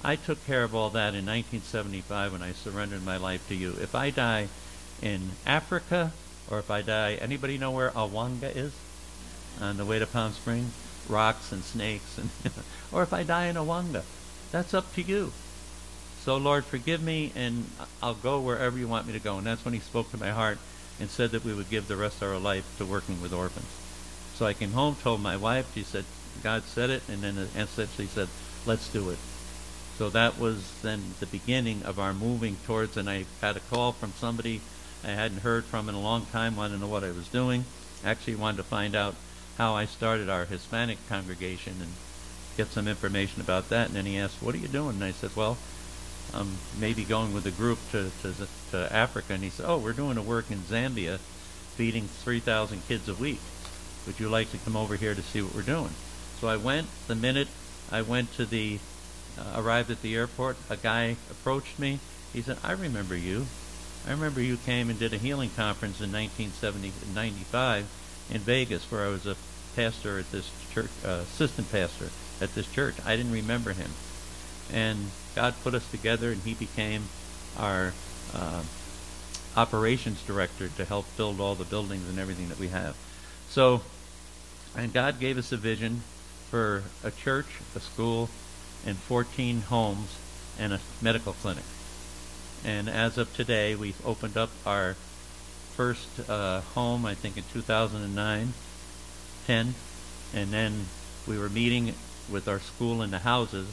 [0.05, 3.71] I took care of all that in 1975 when I surrendered my life to you.
[3.81, 4.49] If I die
[5.01, 6.12] in Africa,
[6.51, 8.75] or if I die, anybody know where Aguanga is?
[9.62, 10.75] On the way to Palm Springs?
[11.09, 12.31] Rocks and snakes, and
[12.93, 14.03] or if I die in Aguanga,
[14.53, 15.33] that's up to you.
[16.23, 17.71] So Lord, forgive me, and
[18.03, 19.38] I'll go wherever you want me to go.
[19.38, 20.59] And that's when He spoke to my heart
[21.01, 23.69] and said that we would give the rest of our life to working with orphans.
[24.35, 25.73] So I came home, told my wife.
[25.75, 26.05] She said,
[26.43, 28.29] God said it, and then essentially said,
[28.67, 29.19] let's do it.
[29.98, 33.92] So that was then the beginning of our moving towards, and I had a call
[33.92, 34.61] from somebody
[35.04, 37.64] I hadn't heard from in a long time, wanted to know what I was doing.
[38.04, 39.14] Actually wanted to find out
[39.59, 41.92] how I started our Hispanic congregation and
[42.57, 43.88] get some information about that.
[43.88, 44.96] And then he asked, what are you doing?
[44.96, 45.59] And I said, well,
[46.33, 48.35] I'm maybe going with a group to, to,
[48.72, 49.35] to Africa.
[49.35, 51.18] And he said, oh, we're doing a work in Zambia
[51.76, 53.40] feeding 3,000 kids a week.
[54.07, 55.90] Would you like to come over here to see what we're doing?
[56.40, 57.48] So I went the minute
[57.90, 58.78] I went to the
[59.38, 61.99] uh, arrived at the airport, a guy approached me.
[62.33, 63.47] He said, I remember you.
[64.07, 67.87] I remember you came and did a healing conference in 1995
[68.31, 69.37] in Vegas where I was a
[69.75, 72.94] pastor at this church, uh, assistant pastor at this church.
[73.05, 73.90] I didn't remember him.
[74.73, 77.05] And God put us together and he became
[77.59, 77.92] our
[78.35, 78.62] uh,
[79.57, 82.97] operations director to help build all the buildings and everything that we have.
[83.51, 83.83] So,
[84.77, 86.03] and God gave us a vision
[86.51, 88.29] for a church, a school,
[88.87, 90.18] and 14 homes
[90.59, 91.64] and a medical clinic.
[92.64, 94.94] And as of today, we've opened up our
[95.75, 98.53] first uh, home, I think, in 2009,
[99.47, 99.75] 10,
[100.33, 100.87] and then
[101.27, 101.94] we were meeting
[102.31, 103.68] with our school in the houses.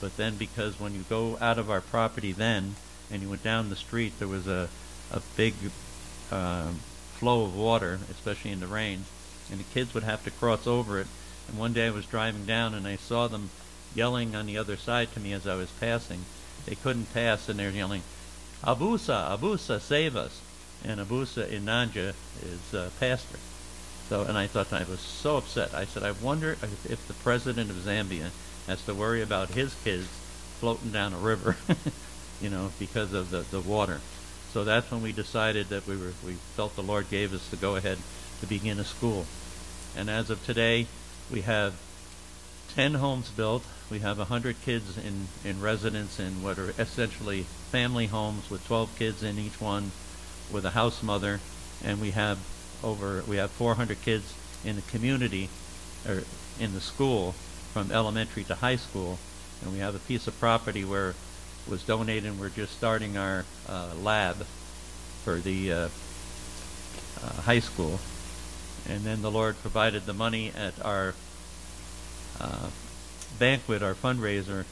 [0.00, 2.74] But then, because when you go out of our property, then
[3.10, 4.68] and you went down the street, there was a
[5.12, 5.54] a big
[6.30, 6.70] uh,
[7.14, 9.04] flow of water, especially in the rain,
[9.50, 11.06] and the kids would have to cross over it.
[11.46, 13.50] And one day I was driving down, and I saw them
[13.94, 16.24] yelling on the other side to me as I was passing.
[16.66, 18.02] They couldn't pass, and they're yelling,
[18.62, 20.40] Abusa, Abusa, save us.
[20.84, 23.38] And Abusa in is uh, pastor.
[24.08, 25.74] So, and I thought I was so upset.
[25.74, 28.30] I said, I wonder if, if the president of Zambia
[28.66, 30.06] has to worry about his kids
[30.58, 31.56] floating down a river,
[32.40, 34.00] you know, because of the, the water.
[34.52, 37.56] So that's when we decided that we were we felt the Lord gave us to
[37.56, 37.98] go ahead
[38.40, 39.24] to begin a school.
[39.96, 40.86] And as of today,
[41.30, 41.74] we have
[42.74, 43.64] 10 homes built.
[43.92, 48.98] We have 100 kids in, in residence in what are essentially family homes with 12
[48.98, 49.90] kids in each one
[50.50, 51.40] with a house mother.
[51.84, 52.38] And we have
[52.82, 54.32] over, we have 400 kids
[54.64, 55.50] in the community
[56.08, 56.22] or
[56.58, 57.32] in the school
[57.74, 59.18] from elementary to high school.
[59.60, 61.14] And we have a piece of property where
[61.68, 64.36] was donated and we're just starting our uh, lab
[65.22, 65.88] for the uh,
[67.22, 68.00] uh, high school.
[68.88, 71.12] And then the Lord provided the money at our
[72.40, 72.70] uh,
[73.42, 74.64] banquet, our fundraiser,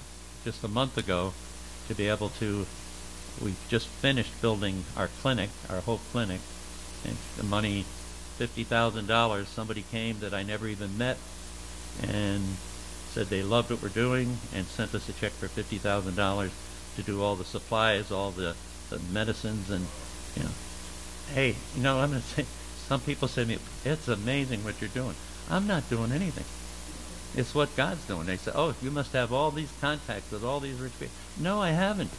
[0.44, 1.32] just a month ago
[1.88, 2.66] to be able to.
[3.42, 6.40] We just finished building our clinic, our Hope Clinic,
[7.04, 7.84] and the money,
[8.38, 9.48] fifty thousand dollars.
[9.48, 11.18] Somebody came that I never even met,
[12.00, 12.44] and
[13.08, 16.52] said they loved what we're doing, and sent us a check for fifty thousand dollars
[16.94, 18.54] to do all the supplies, all the,
[18.88, 19.84] the medicines, and
[20.36, 20.54] you know,
[21.34, 22.46] hey, you know, I'm gonna say.
[22.86, 25.16] Some people say to me, "It's amazing what you're doing."
[25.50, 26.44] I'm not doing anything.
[27.36, 28.26] It's what God's doing.
[28.26, 31.14] They say, oh, you must have all these contacts with all these rich people.
[31.38, 32.10] No, I haven't.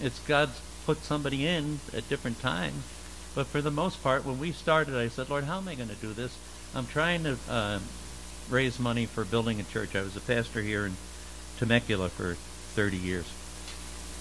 [0.00, 2.82] It's God's put somebody in at different times.
[3.34, 5.88] But for the most part, when we started, I said, Lord, how am I going
[5.88, 6.36] to do this?
[6.74, 7.78] I'm trying to uh,
[8.48, 9.96] raise money for building a church.
[9.96, 10.96] I was a pastor here in
[11.58, 12.34] Temecula for
[12.74, 13.30] 30 years.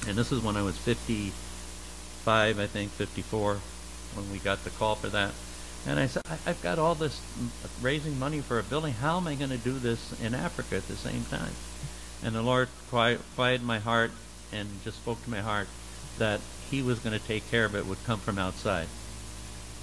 [0.07, 3.59] And this is when I was 55, I think, 54,
[4.15, 5.31] when we got the call for that.
[5.87, 7.21] And I said, I, have got all this
[7.81, 8.93] raising money for a building.
[8.93, 11.53] How am I going to do this in Africa at the same time?
[12.23, 14.11] And the Lord quiet, quieted my heart
[14.51, 15.67] and just spoke to my heart
[16.17, 16.39] that
[16.71, 18.87] He was going to take care of it, would come from outside.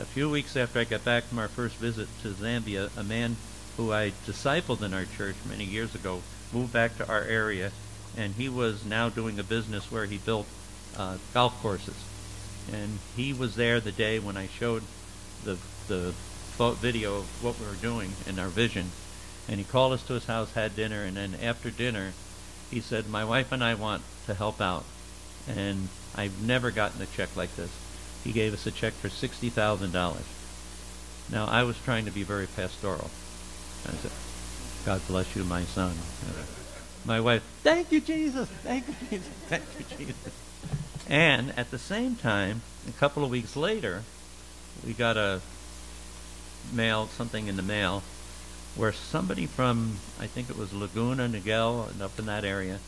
[0.00, 3.36] A few weeks after I got back from our first visit to Zambia, a man
[3.76, 7.70] who I discipled in our church many years ago moved back to our area,
[8.16, 10.46] and he was now doing a business where he built
[10.96, 11.94] uh, golf courses.
[12.72, 14.82] And he was there the day when I showed
[15.44, 15.58] the
[15.92, 16.14] the
[16.74, 18.90] video of what we were doing and our vision.
[19.48, 22.12] And he called us to his house, had dinner, and then after dinner,
[22.70, 24.84] he said, "My wife and I want to help out."
[25.48, 27.70] And I've never gotten a check like this.
[28.22, 30.24] He gave us a check for sixty thousand dollars.
[31.28, 33.10] Now I was trying to be very pastoral.
[33.86, 34.12] I said,
[34.86, 35.96] "God bless you, my son."
[37.04, 38.48] My wife, "Thank you, Jesus.
[38.62, 39.28] Thank you, Jesus.
[39.48, 40.32] Thank you, Jesus."
[41.08, 44.04] And at the same time, a couple of weeks later,
[44.86, 45.40] we got a
[46.72, 48.02] mail, something in the mail,
[48.74, 52.78] where somebody from, I think it was Laguna, Niguel, and up in that area,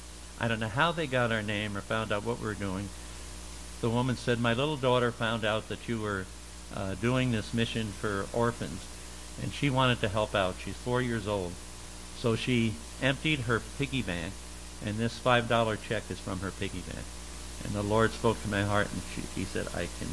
[0.41, 2.89] I don't know how they got our name or found out what we were doing.
[3.81, 6.27] The woman said, My little daughter found out that you were
[6.75, 8.81] uh, doing this mission for orphans,
[9.43, 10.57] and she wanted to help out.
[10.65, 11.53] She's four years old.
[12.19, 14.33] So she emptied her piggy bank,
[14.85, 17.05] and this $5 check is from her piggy bank.
[17.63, 20.09] And the Lord spoke to my heart, and she, he said, I can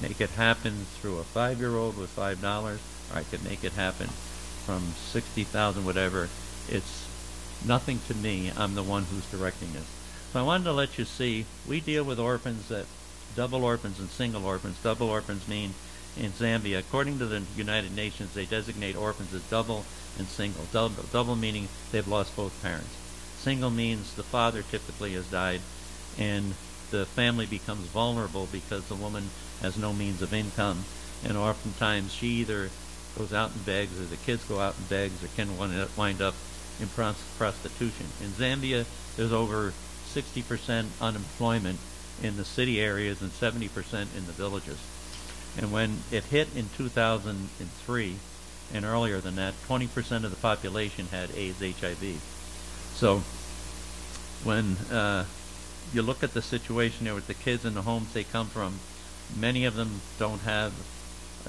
[0.00, 2.80] make it happen through a five-year-old with five dollars,
[3.12, 4.08] or I could make it happen
[4.64, 6.28] from sixty thousand, whatever.
[6.68, 7.08] It's
[7.64, 8.52] nothing to me.
[8.56, 9.86] I'm the one who's directing this.
[10.32, 12.86] So I wanted to let you see we deal with orphans that
[13.34, 14.78] double orphans and single orphans.
[14.82, 15.74] Double orphans mean
[16.16, 19.84] in Zambia, according to the United Nations, they designate orphans as double
[20.18, 20.64] and single.
[20.72, 22.96] Double, double meaning they've lost both parents.
[23.38, 25.60] Single means the father typically has died,
[26.18, 26.54] and
[26.90, 29.30] the family becomes vulnerable because the woman
[29.62, 30.84] has no means of income,
[31.24, 32.70] and oftentimes she either
[33.16, 36.34] goes out and begs, or the kids go out and begs, or can wind up
[36.80, 38.06] in prostitution.
[38.20, 38.84] In Zambia,
[39.16, 39.72] there's over
[40.12, 41.78] 60% unemployment
[42.22, 44.78] in the city areas and 70% in the villages.
[45.58, 48.16] And when it hit in 2003,
[48.74, 52.20] and earlier than that, 20% of the population had AIDS, HIV.
[52.94, 53.22] So
[54.44, 55.24] when uh,
[55.92, 58.78] you look at the situation there with the kids in the homes they come from,
[59.34, 60.72] Many of them don't have,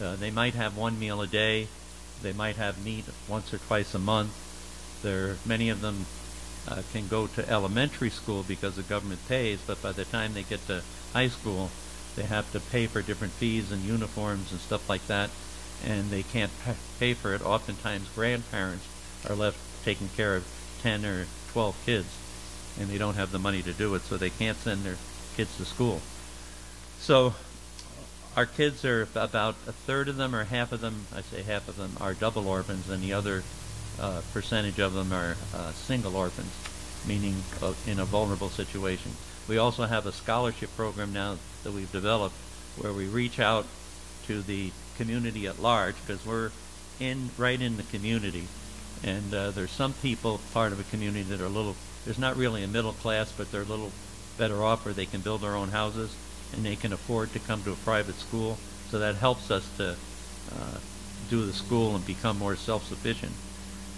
[0.01, 1.67] uh, they might have one meal a day.
[2.21, 4.33] They might have meat once or twice a month.
[5.03, 6.07] There, many of them
[6.67, 10.43] uh, can go to elementary school because the government pays, but by the time they
[10.43, 10.81] get to
[11.13, 11.69] high school,
[12.15, 15.29] they have to pay for different fees and uniforms and stuff like that,
[15.85, 16.51] and they can't
[16.99, 17.45] pay for it.
[17.45, 18.85] Oftentimes, grandparents
[19.29, 20.47] are left taking care of
[20.81, 22.07] 10 or 12 kids,
[22.79, 24.97] and they don't have the money to do it, so they can't send their
[25.35, 26.01] kids to school.
[26.99, 27.33] So
[28.35, 31.67] our kids are about a third of them or half of them, I say half
[31.67, 33.43] of them, are double orphans, and the other
[33.99, 36.53] uh, percentage of them are uh, single orphans,
[37.07, 39.11] meaning uh, in a vulnerable situation.
[39.47, 42.35] We also have a scholarship program now that we've developed
[42.77, 43.65] where we reach out
[44.27, 46.51] to the community at large because we're
[46.99, 48.47] in right in the community,
[49.03, 51.75] and uh, there's some people part of a community that are a little.
[52.07, 53.91] There's not really a middle class, but they're a little
[54.37, 56.15] better off where they can build their own houses
[56.53, 58.57] and they can afford to come to a private school.
[58.89, 59.97] So that helps us to
[60.53, 60.77] uh,
[61.29, 63.33] do the school and become more self-sufficient.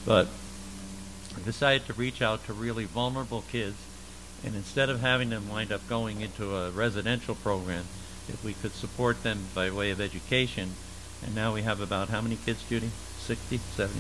[0.08, 0.28] But
[1.38, 3.78] I decided to reach out to really vulnerable kids,
[4.44, 7.84] and instead of having them wind up going into a residential program,
[8.28, 10.72] if we could support them by way of education,
[11.24, 12.90] and now we have about how many kids, Judy?
[13.20, 14.00] 60, 70?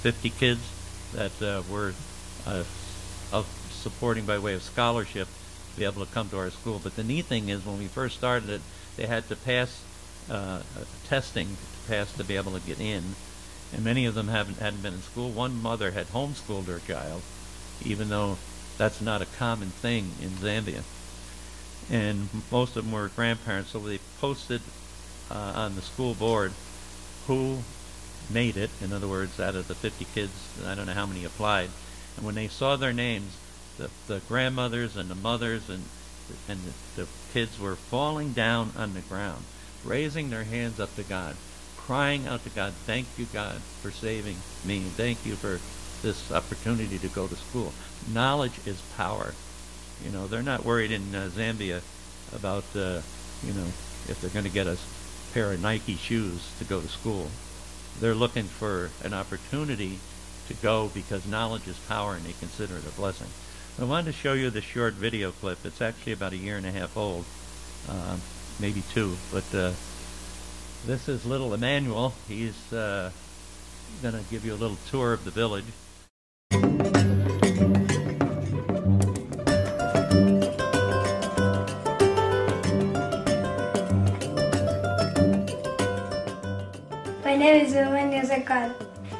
[0.00, 0.77] 50 kids
[1.12, 1.92] that uh, we're
[2.46, 2.62] uh,
[3.70, 5.28] supporting by way of scholarship
[5.72, 6.80] to be able to come to our school.
[6.82, 8.60] But the neat thing is when we first started it,
[8.96, 9.82] they had to pass
[10.30, 10.60] uh,
[11.08, 13.14] testing to pass to be able to get in
[13.72, 15.30] and many of them haven't hadn't been in school.
[15.30, 17.22] One mother had homeschooled her child,
[17.84, 18.38] even though
[18.76, 20.82] that's not a common thing in Zambia.
[21.90, 24.60] And most of them were grandparents, so they posted
[25.30, 26.52] uh, on the school board
[27.26, 27.58] who
[28.30, 28.70] made it.
[28.80, 30.32] In other words, out of the 50 kids,
[30.66, 31.70] I don't know how many applied.
[32.16, 33.36] And when they saw their names,
[33.76, 35.84] the, the grandmothers and the mothers and
[36.46, 39.44] and the, the kids were falling down on the ground,
[39.82, 41.36] raising their hands up to God
[41.88, 44.80] crying out to God, thank you, God, for saving me.
[44.80, 45.58] Thank you for
[46.02, 47.72] this opportunity to go to school.
[48.12, 49.32] Knowledge is power.
[50.04, 51.80] You know, they're not worried in uh, Zambia
[52.36, 53.00] about, uh,
[53.42, 53.64] you know,
[54.06, 54.76] if they're going to get a
[55.32, 57.30] pair of Nike shoes to go to school.
[58.00, 59.98] They're looking for an opportunity
[60.48, 63.28] to go because knowledge is power and they consider it a blessing.
[63.80, 65.58] I wanted to show you this short video clip.
[65.64, 67.24] It's actually about a year and a half old,
[67.88, 68.16] uh,
[68.58, 69.72] maybe two, but uh,
[70.86, 72.14] this is little Emmanuel.
[72.26, 73.10] He's uh,
[74.02, 75.64] going to give you a little tour of the village.
[88.50, 88.72] I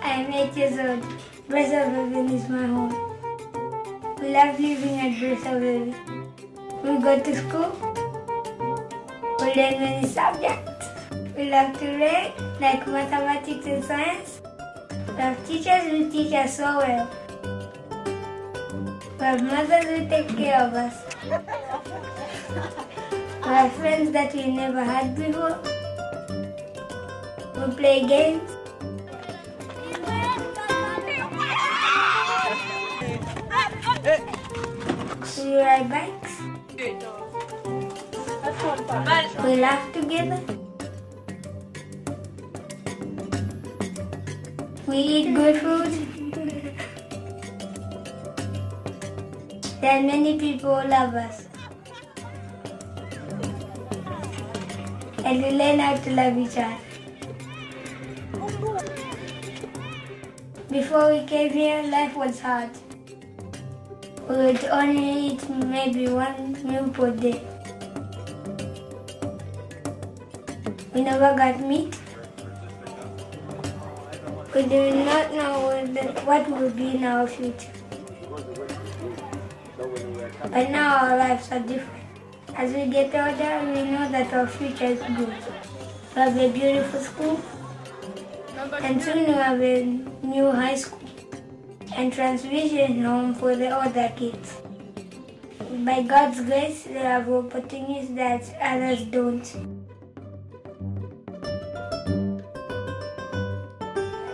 [0.02, 1.02] am 8 years old.
[1.50, 2.94] Brazzaville is my home.
[4.22, 5.92] We love living at Brazzaville.
[6.82, 7.70] We go to school.
[9.40, 10.86] We learn many subjects.
[11.36, 14.40] We love to read, like mathematics and science.
[15.08, 17.10] We have teachers who teach us so well.
[19.18, 21.04] We have mothers who take care of us.
[23.42, 25.58] we have friends that we never had before.
[27.58, 28.57] We play games.
[34.08, 34.14] We
[35.56, 36.40] ride bikes.
[39.44, 40.40] We laugh together.
[44.86, 45.92] We eat good food.
[49.82, 51.46] Then many people love us.
[55.22, 56.78] And we learn how to love each other.
[60.70, 62.70] Before we came here, life was hard.
[64.28, 67.40] We would only eat maybe one meal per day.
[70.92, 71.96] We never got meat.
[74.54, 75.72] We do not know
[76.24, 77.72] what will be in our future.
[80.50, 82.04] But now our lives are different.
[82.54, 85.32] As we get older, we know that our future is good.
[86.14, 87.40] We have a beautiful school,
[88.82, 89.84] and soon we have a
[90.26, 90.97] new high school
[91.98, 94.60] and transmission home for the older kids.
[95.84, 99.42] By God's grace, they have opportunities that others don't.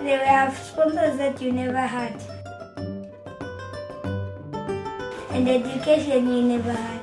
[0.02, 2.22] They have sponsors that you never had.
[5.30, 7.00] And education you never had.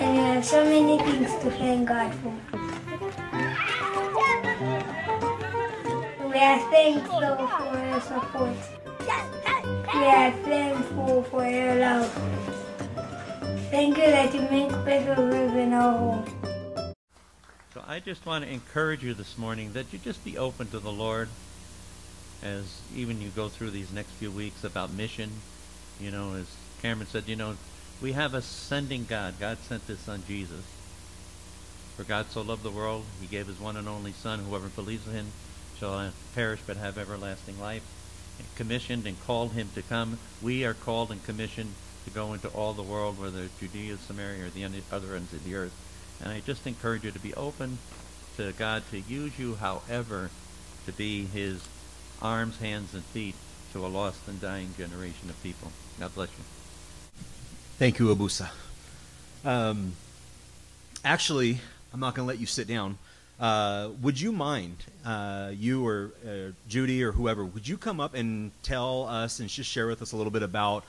[0.00, 2.32] And you have so many things to thank God for.
[6.26, 7.67] We are thankful
[8.00, 8.56] for your support.
[9.94, 12.10] We are thankful for your love.
[13.70, 16.94] Thank you that you make special live in our home.
[17.74, 20.78] So I just want to encourage you this morning that you just be open to
[20.78, 21.28] the Lord
[22.42, 25.30] as even you go through these next few weeks about mission.
[26.00, 26.46] You know, as
[26.82, 27.56] Cameron said, you know,
[28.00, 29.34] we have a sending God.
[29.40, 30.64] God sent his son Jesus.
[31.96, 34.38] For God so loved the world, he gave his one and only Son.
[34.38, 35.26] Whoever believes in him
[35.78, 37.82] shall perish but have everlasting life.
[38.38, 40.18] And commissioned and called him to come.
[40.40, 41.74] We are called and commissioned
[42.04, 45.44] to go into all the world, whether it's Judea, Samaria, or the other ends of
[45.44, 45.74] the earth.
[46.22, 47.78] And I just encourage you to be open
[48.36, 50.30] to God to use you however
[50.86, 51.66] to be his
[52.22, 53.34] arms, hands, and feet
[53.72, 55.70] to a lost and dying generation of people.
[55.98, 56.44] God bless you.
[57.78, 58.48] Thank you, Abusa.
[59.44, 59.92] Um,
[61.04, 61.60] actually,
[61.92, 62.98] I'm not going to let you sit down.
[63.40, 68.14] Uh, would you mind, uh, you or uh, Judy or whoever, would you come up
[68.14, 70.84] and tell us and just share with us a little bit about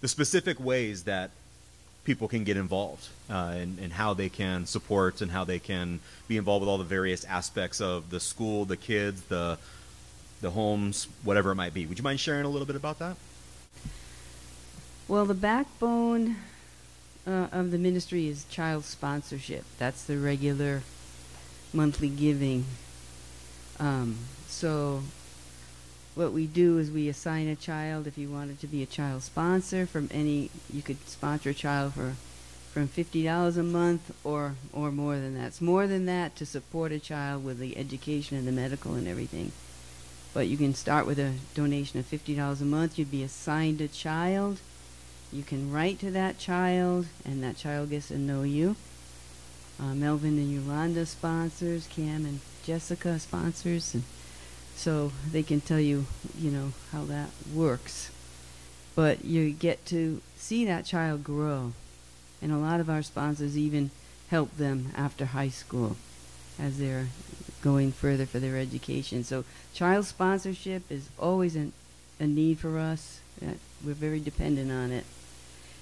[0.00, 1.30] the specific ways that
[2.04, 6.00] people can get involved uh, and, and how they can support and how they can
[6.28, 9.58] be involved with all the various aspects of the school, the kids, the
[10.42, 11.86] the homes, whatever it might be.
[11.86, 13.16] Would you mind sharing a little bit about that?
[15.08, 16.36] Well, the backbone
[17.26, 19.64] uh, of the ministry is child sponsorship.
[19.78, 20.82] That's the regular
[21.72, 22.64] monthly giving.
[23.78, 24.16] Um,
[24.48, 25.02] so,
[26.14, 28.06] what we do is we assign a child.
[28.06, 31.94] If you wanted to be a child sponsor, from any, you could sponsor a child
[31.94, 32.14] for
[32.72, 35.48] from fifty dollars a month or or more than that.
[35.48, 39.08] It's more than that to support a child with the education and the medical and
[39.08, 39.52] everything.
[40.34, 42.98] But you can start with a donation of fifty dollars a month.
[42.98, 44.60] You'd be assigned a child
[45.32, 48.76] you can write to that child, and that child gets to know you.
[49.78, 54.04] Uh, Melvin and Yolanda sponsors, Cam and Jessica sponsors, and
[54.74, 56.06] so they can tell you,
[56.38, 58.10] you know, how that works.
[58.94, 61.72] But you get to see that child grow,
[62.40, 63.90] and a lot of our sponsors even
[64.30, 65.96] help them after high school
[66.58, 67.08] as they're
[67.60, 69.24] going further for their education.
[69.24, 71.72] So child sponsorship is always an,
[72.18, 73.20] a need for us.
[73.42, 73.52] Uh,
[73.84, 75.04] we're very dependent on it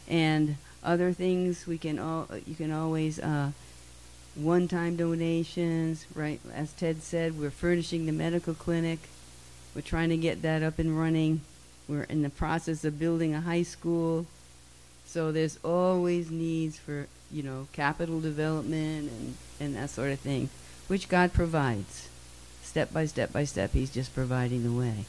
[0.08, 3.50] and other things we can all you can always uh,
[4.36, 6.40] one-time donations right?
[6.52, 8.98] As ted said we're furnishing the medical clinic.
[9.74, 11.40] We're trying to get that up and running.
[11.88, 14.26] We're in the process of building a high school.
[15.06, 20.48] So there's always needs for you know capital development and and that sort of thing
[20.88, 22.08] which god provides.
[22.62, 25.04] Step by step by step he's just providing the way.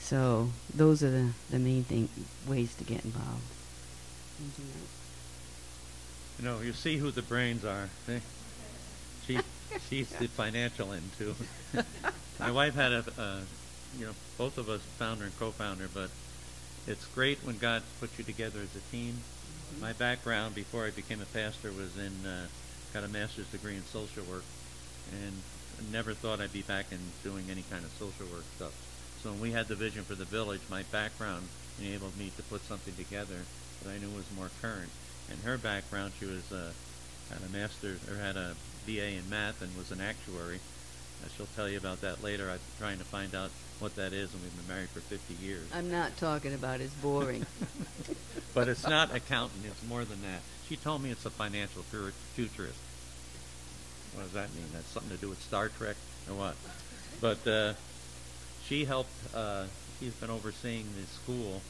[0.00, 2.08] So those are the, the main thing
[2.46, 3.42] ways to get involved
[6.38, 7.88] you know, you see who the brains are.
[8.06, 8.20] See?
[9.26, 9.38] She,
[9.90, 11.34] she's the financial end too.
[12.40, 13.40] My wife had a, uh,
[13.98, 16.10] you know, both of us founder and co-founder, but
[16.86, 19.14] it's great when God puts you together as a team.
[19.14, 19.80] Mm-hmm.
[19.80, 22.46] My background before I became a pastor was in, uh,
[22.94, 24.44] got a master's degree in social work,
[25.12, 25.34] and
[25.92, 28.72] never thought I'd be back in doing any kind of social work stuff.
[29.22, 31.48] So when we had the vision for the village, my background
[31.80, 33.42] enabled me to put something together
[33.82, 34.90] that I knew was more current.
[35.30, 36.72] In her background, she was uh,
[37.30, 38.54] had a master's or had a
[38.86, 40.60] BA in math and was an actuary.
[41.22, 42.50] Uh, she'll tell you about that later.
[42.50, 43.50] I'm trying to find out
[43.80, 45.64] what that is, and we've been married for 50 years.
[45.74, 47.44] I'm not talking about it's boring.
[48.54, 49.62] but it's not accounting.
[49.64, 50.40] It's more than that.
[50.68, 52.78] She told me it's a financial futurist.
[54.14, 54.66] What does that mean?
[54.72, 55.96] That's something to do with Star Trek
[56.28, 56.56] or what?
[57.20, 57.74] But uh,
[58.66, 59.10] she helped.
[59.34, 59.64] Uh,
[60.00, 61.62] she's been overseeing the school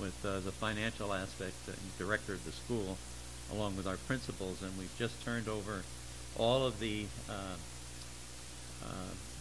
[0.00, 2.96] with uh, the financial aspect and director of the school,
[3.52, 5.82] along with our principals, and we've just turned over
[6.38, 7.56] all of the uh,
[8.84, 8.86] uh,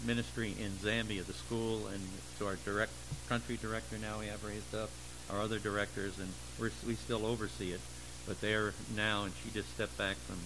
[0.05, 2.01] ministry in Zambia, the school, and
[2.37, 2.91] to our direct
[3.27, 4.89] country director now we have raised up,
[5.31, 6.29] our other directors, and
[6.59, 7.81] we're, we still oversee it,
[8.27, 10.37] but they're now, and she just stepped back from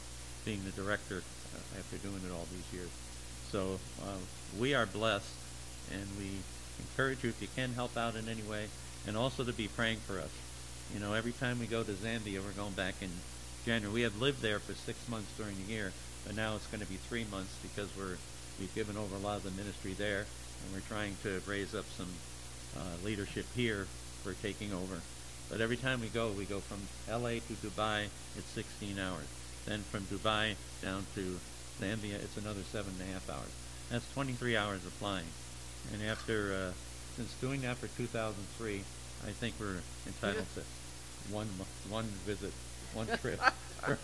[0.46, 1.24] being the director
[1.56, 2.90] uh, after doing it all these years.
[3.52, 4.18] So uh,
[4.60, 5.34] we are blessed,
[5.92, 6.30] and we
[6.80, 8.68] encourage you if you can help out in any way
[9.08, 10.32] and also to be praying for us.
[10.94, 13.10] You know, every time we go to Zambia, we're going back in
[13.66, 13.94] January.
[13.94, 15.92] We have lived there for six months during the year,
[16.26, 18.18] but now it's going to be three months because we're
[18.60, 20.26] we've given over a lot of the ministry there,
[20.64, 22.10] and we're trying to raise up some
[22.78, 23.88] uh, leadership here
[24.24, 25.02] for taking over.
[25.50, 26.80] But every time we go, we go from
[27.10, 27.40] L.A.
[27.40, 28.08] to Dubai.
[28.38, 29.28] It's 16 hours.
[29.66, 31.40] Then from Dubai down to
[31.80, 33.52] Zambia, it's another seven and a half hours.
[33.90, 35.28] That's 23 hours of flying.
[35.94, 36.72] And after uh,
[37.16, 38.86] since doing that for 2003,
[39.28, 40.64] I think we're entitled to
[41.34, 41.48] one
[41.90, 42.54] one visit,
[42.94, 43.40] one trip
[43.86, 44.00] for,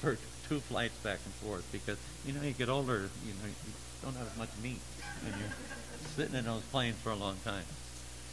[0.00, 3.72] for two flights back and forth because you know you get older, you know you
[4.02, 4.80] don't have as much meat,
[5.26, 5.52] and you're
[6.16, 7.64] sitting in those planes for a long time.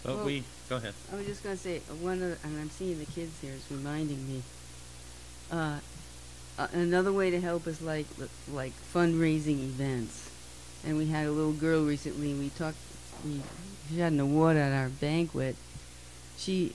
[0.03, 0.95] But well, we go ahead.
[1.11, 3.53] I was just going to say one of, the, and I'm seeing the kids here
[3.53, 4.43] is reminding me.
[5.51, 5.79] uh,
[6.57, 8.07] uh, another way to help is like
[8.47, 10.29] like fundraising events.
[10.85, 12.33] And we had a little girl recently.
[12.33, 12.77] We talked.
[13.23, 13.41] We
[13.89, 15.55] she had an award at our banquet.
[16.37, 16.73] She,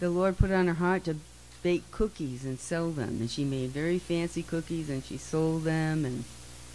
[0.00, 1.16] the Lord put on her heart to
[1.62, 6.04] bake cookies and sell them, and she made very fancy cookies and she sold them.
[6.04, 6.24] And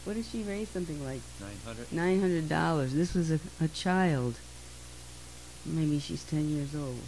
[0.05, 0.69] what did she raise?
[0.69, 1.91] Something like 900?
[1.91, 2.93] nine hundred dollars.
[2.93, 4.35] This was a, a child.
[5.65, 7.01] Maybe she's ten years old.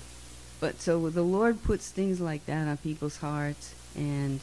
[0.60, 4.40] But so the Lord puts things like that on people's hearts, and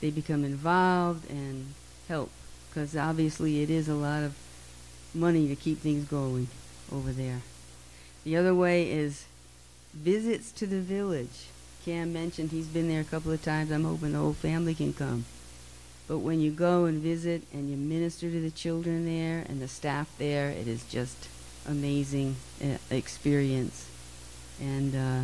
[0.00, 1.74] they become involved and
[2.08, 2.30] help.
[2.70, 4.34] Because obviously it is a lot of
[5.14, 6.48] money to keep things going
[6.92, 7.42] over there.
[8.28, 9.24] The other way is
[9.94, 11.46] visits to the village.
[11.86, 13.70] Cam mentioned he's been there a couple of times.
[13.70, 15.24] I'm hoping the whole family can come.
[16.06, 19.66] But when you go and visit and you minister to the children there and the
[19.66, 21.26] staff there, it is just
[21.66, 23.88] amazing uh, experience
[24.60, 25.22] and uh,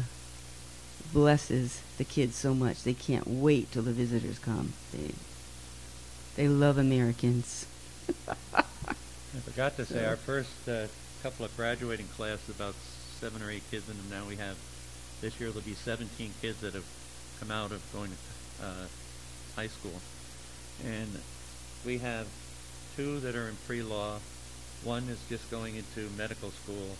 [1.12, 2.84] blesses the kids so much.
[2.84, 4.72] They can't wait till the visitors come.
[4.92, 5.10] They
[6.36, 7.66] they love Americans.
[8.28, 8.62] I
[9.44, 10.86] forgot to say, our first uh,
[11.22, 12.74] couple of graduating classes, about
[13.20, 14.56] seven or eight kids in them now we have.
[15.20, 16.84] This year there'll be 17 kids that have
[17.40, 18.86] come out of going to uh,
[19.56, 20.00] high school.
[20.84, 21.08] And
[21.84, 22.26] we have
[22.96, 24.18] two that are in pre-law.
[24.82, 26.96] One is just going into medical school.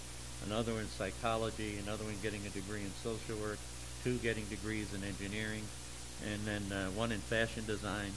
[0.46, 1.78] Another in psychology.
[1.82, 3.58] Another one getting a degree in social work.
[4.02, 5.62] Two getting degrees in engineering.
[6.24, 8.12] And then uh, one in fashion design.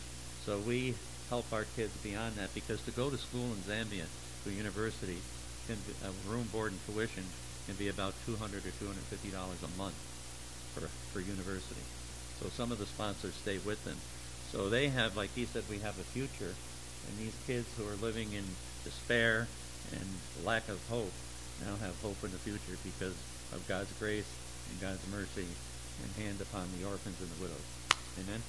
[0.46, 0.94] So we
[1.30, 4.06] help our kids beyond that because to go to school in Zambia,
[4.44, 5.18] to university,
[5.68, 5.94] can be,
[6.30, 7.24] room, board, and tuition
[7.68, 10.00] can be about 200 or 250 dollars a month
[10.74, 11.84] for for university.
[12.40, 13.98] So some of the sponsors stay with them.
[14.52, 18.00] So they have, like he said, we have a future, and these kids who are
[18.00, 18.46] living in
[18.84, 19.48] despair
[19.92, 20.08] and
[20.46, 21.12] lack of hope
[21.66, 23.16] now have hope in the future because
[23.52, 24.30] of God's grace
[24.72, 25.48] and God's mercy
[26.04, 27.68] and hand upon the orphans and the widows.
[28.24, 28.42] Amen.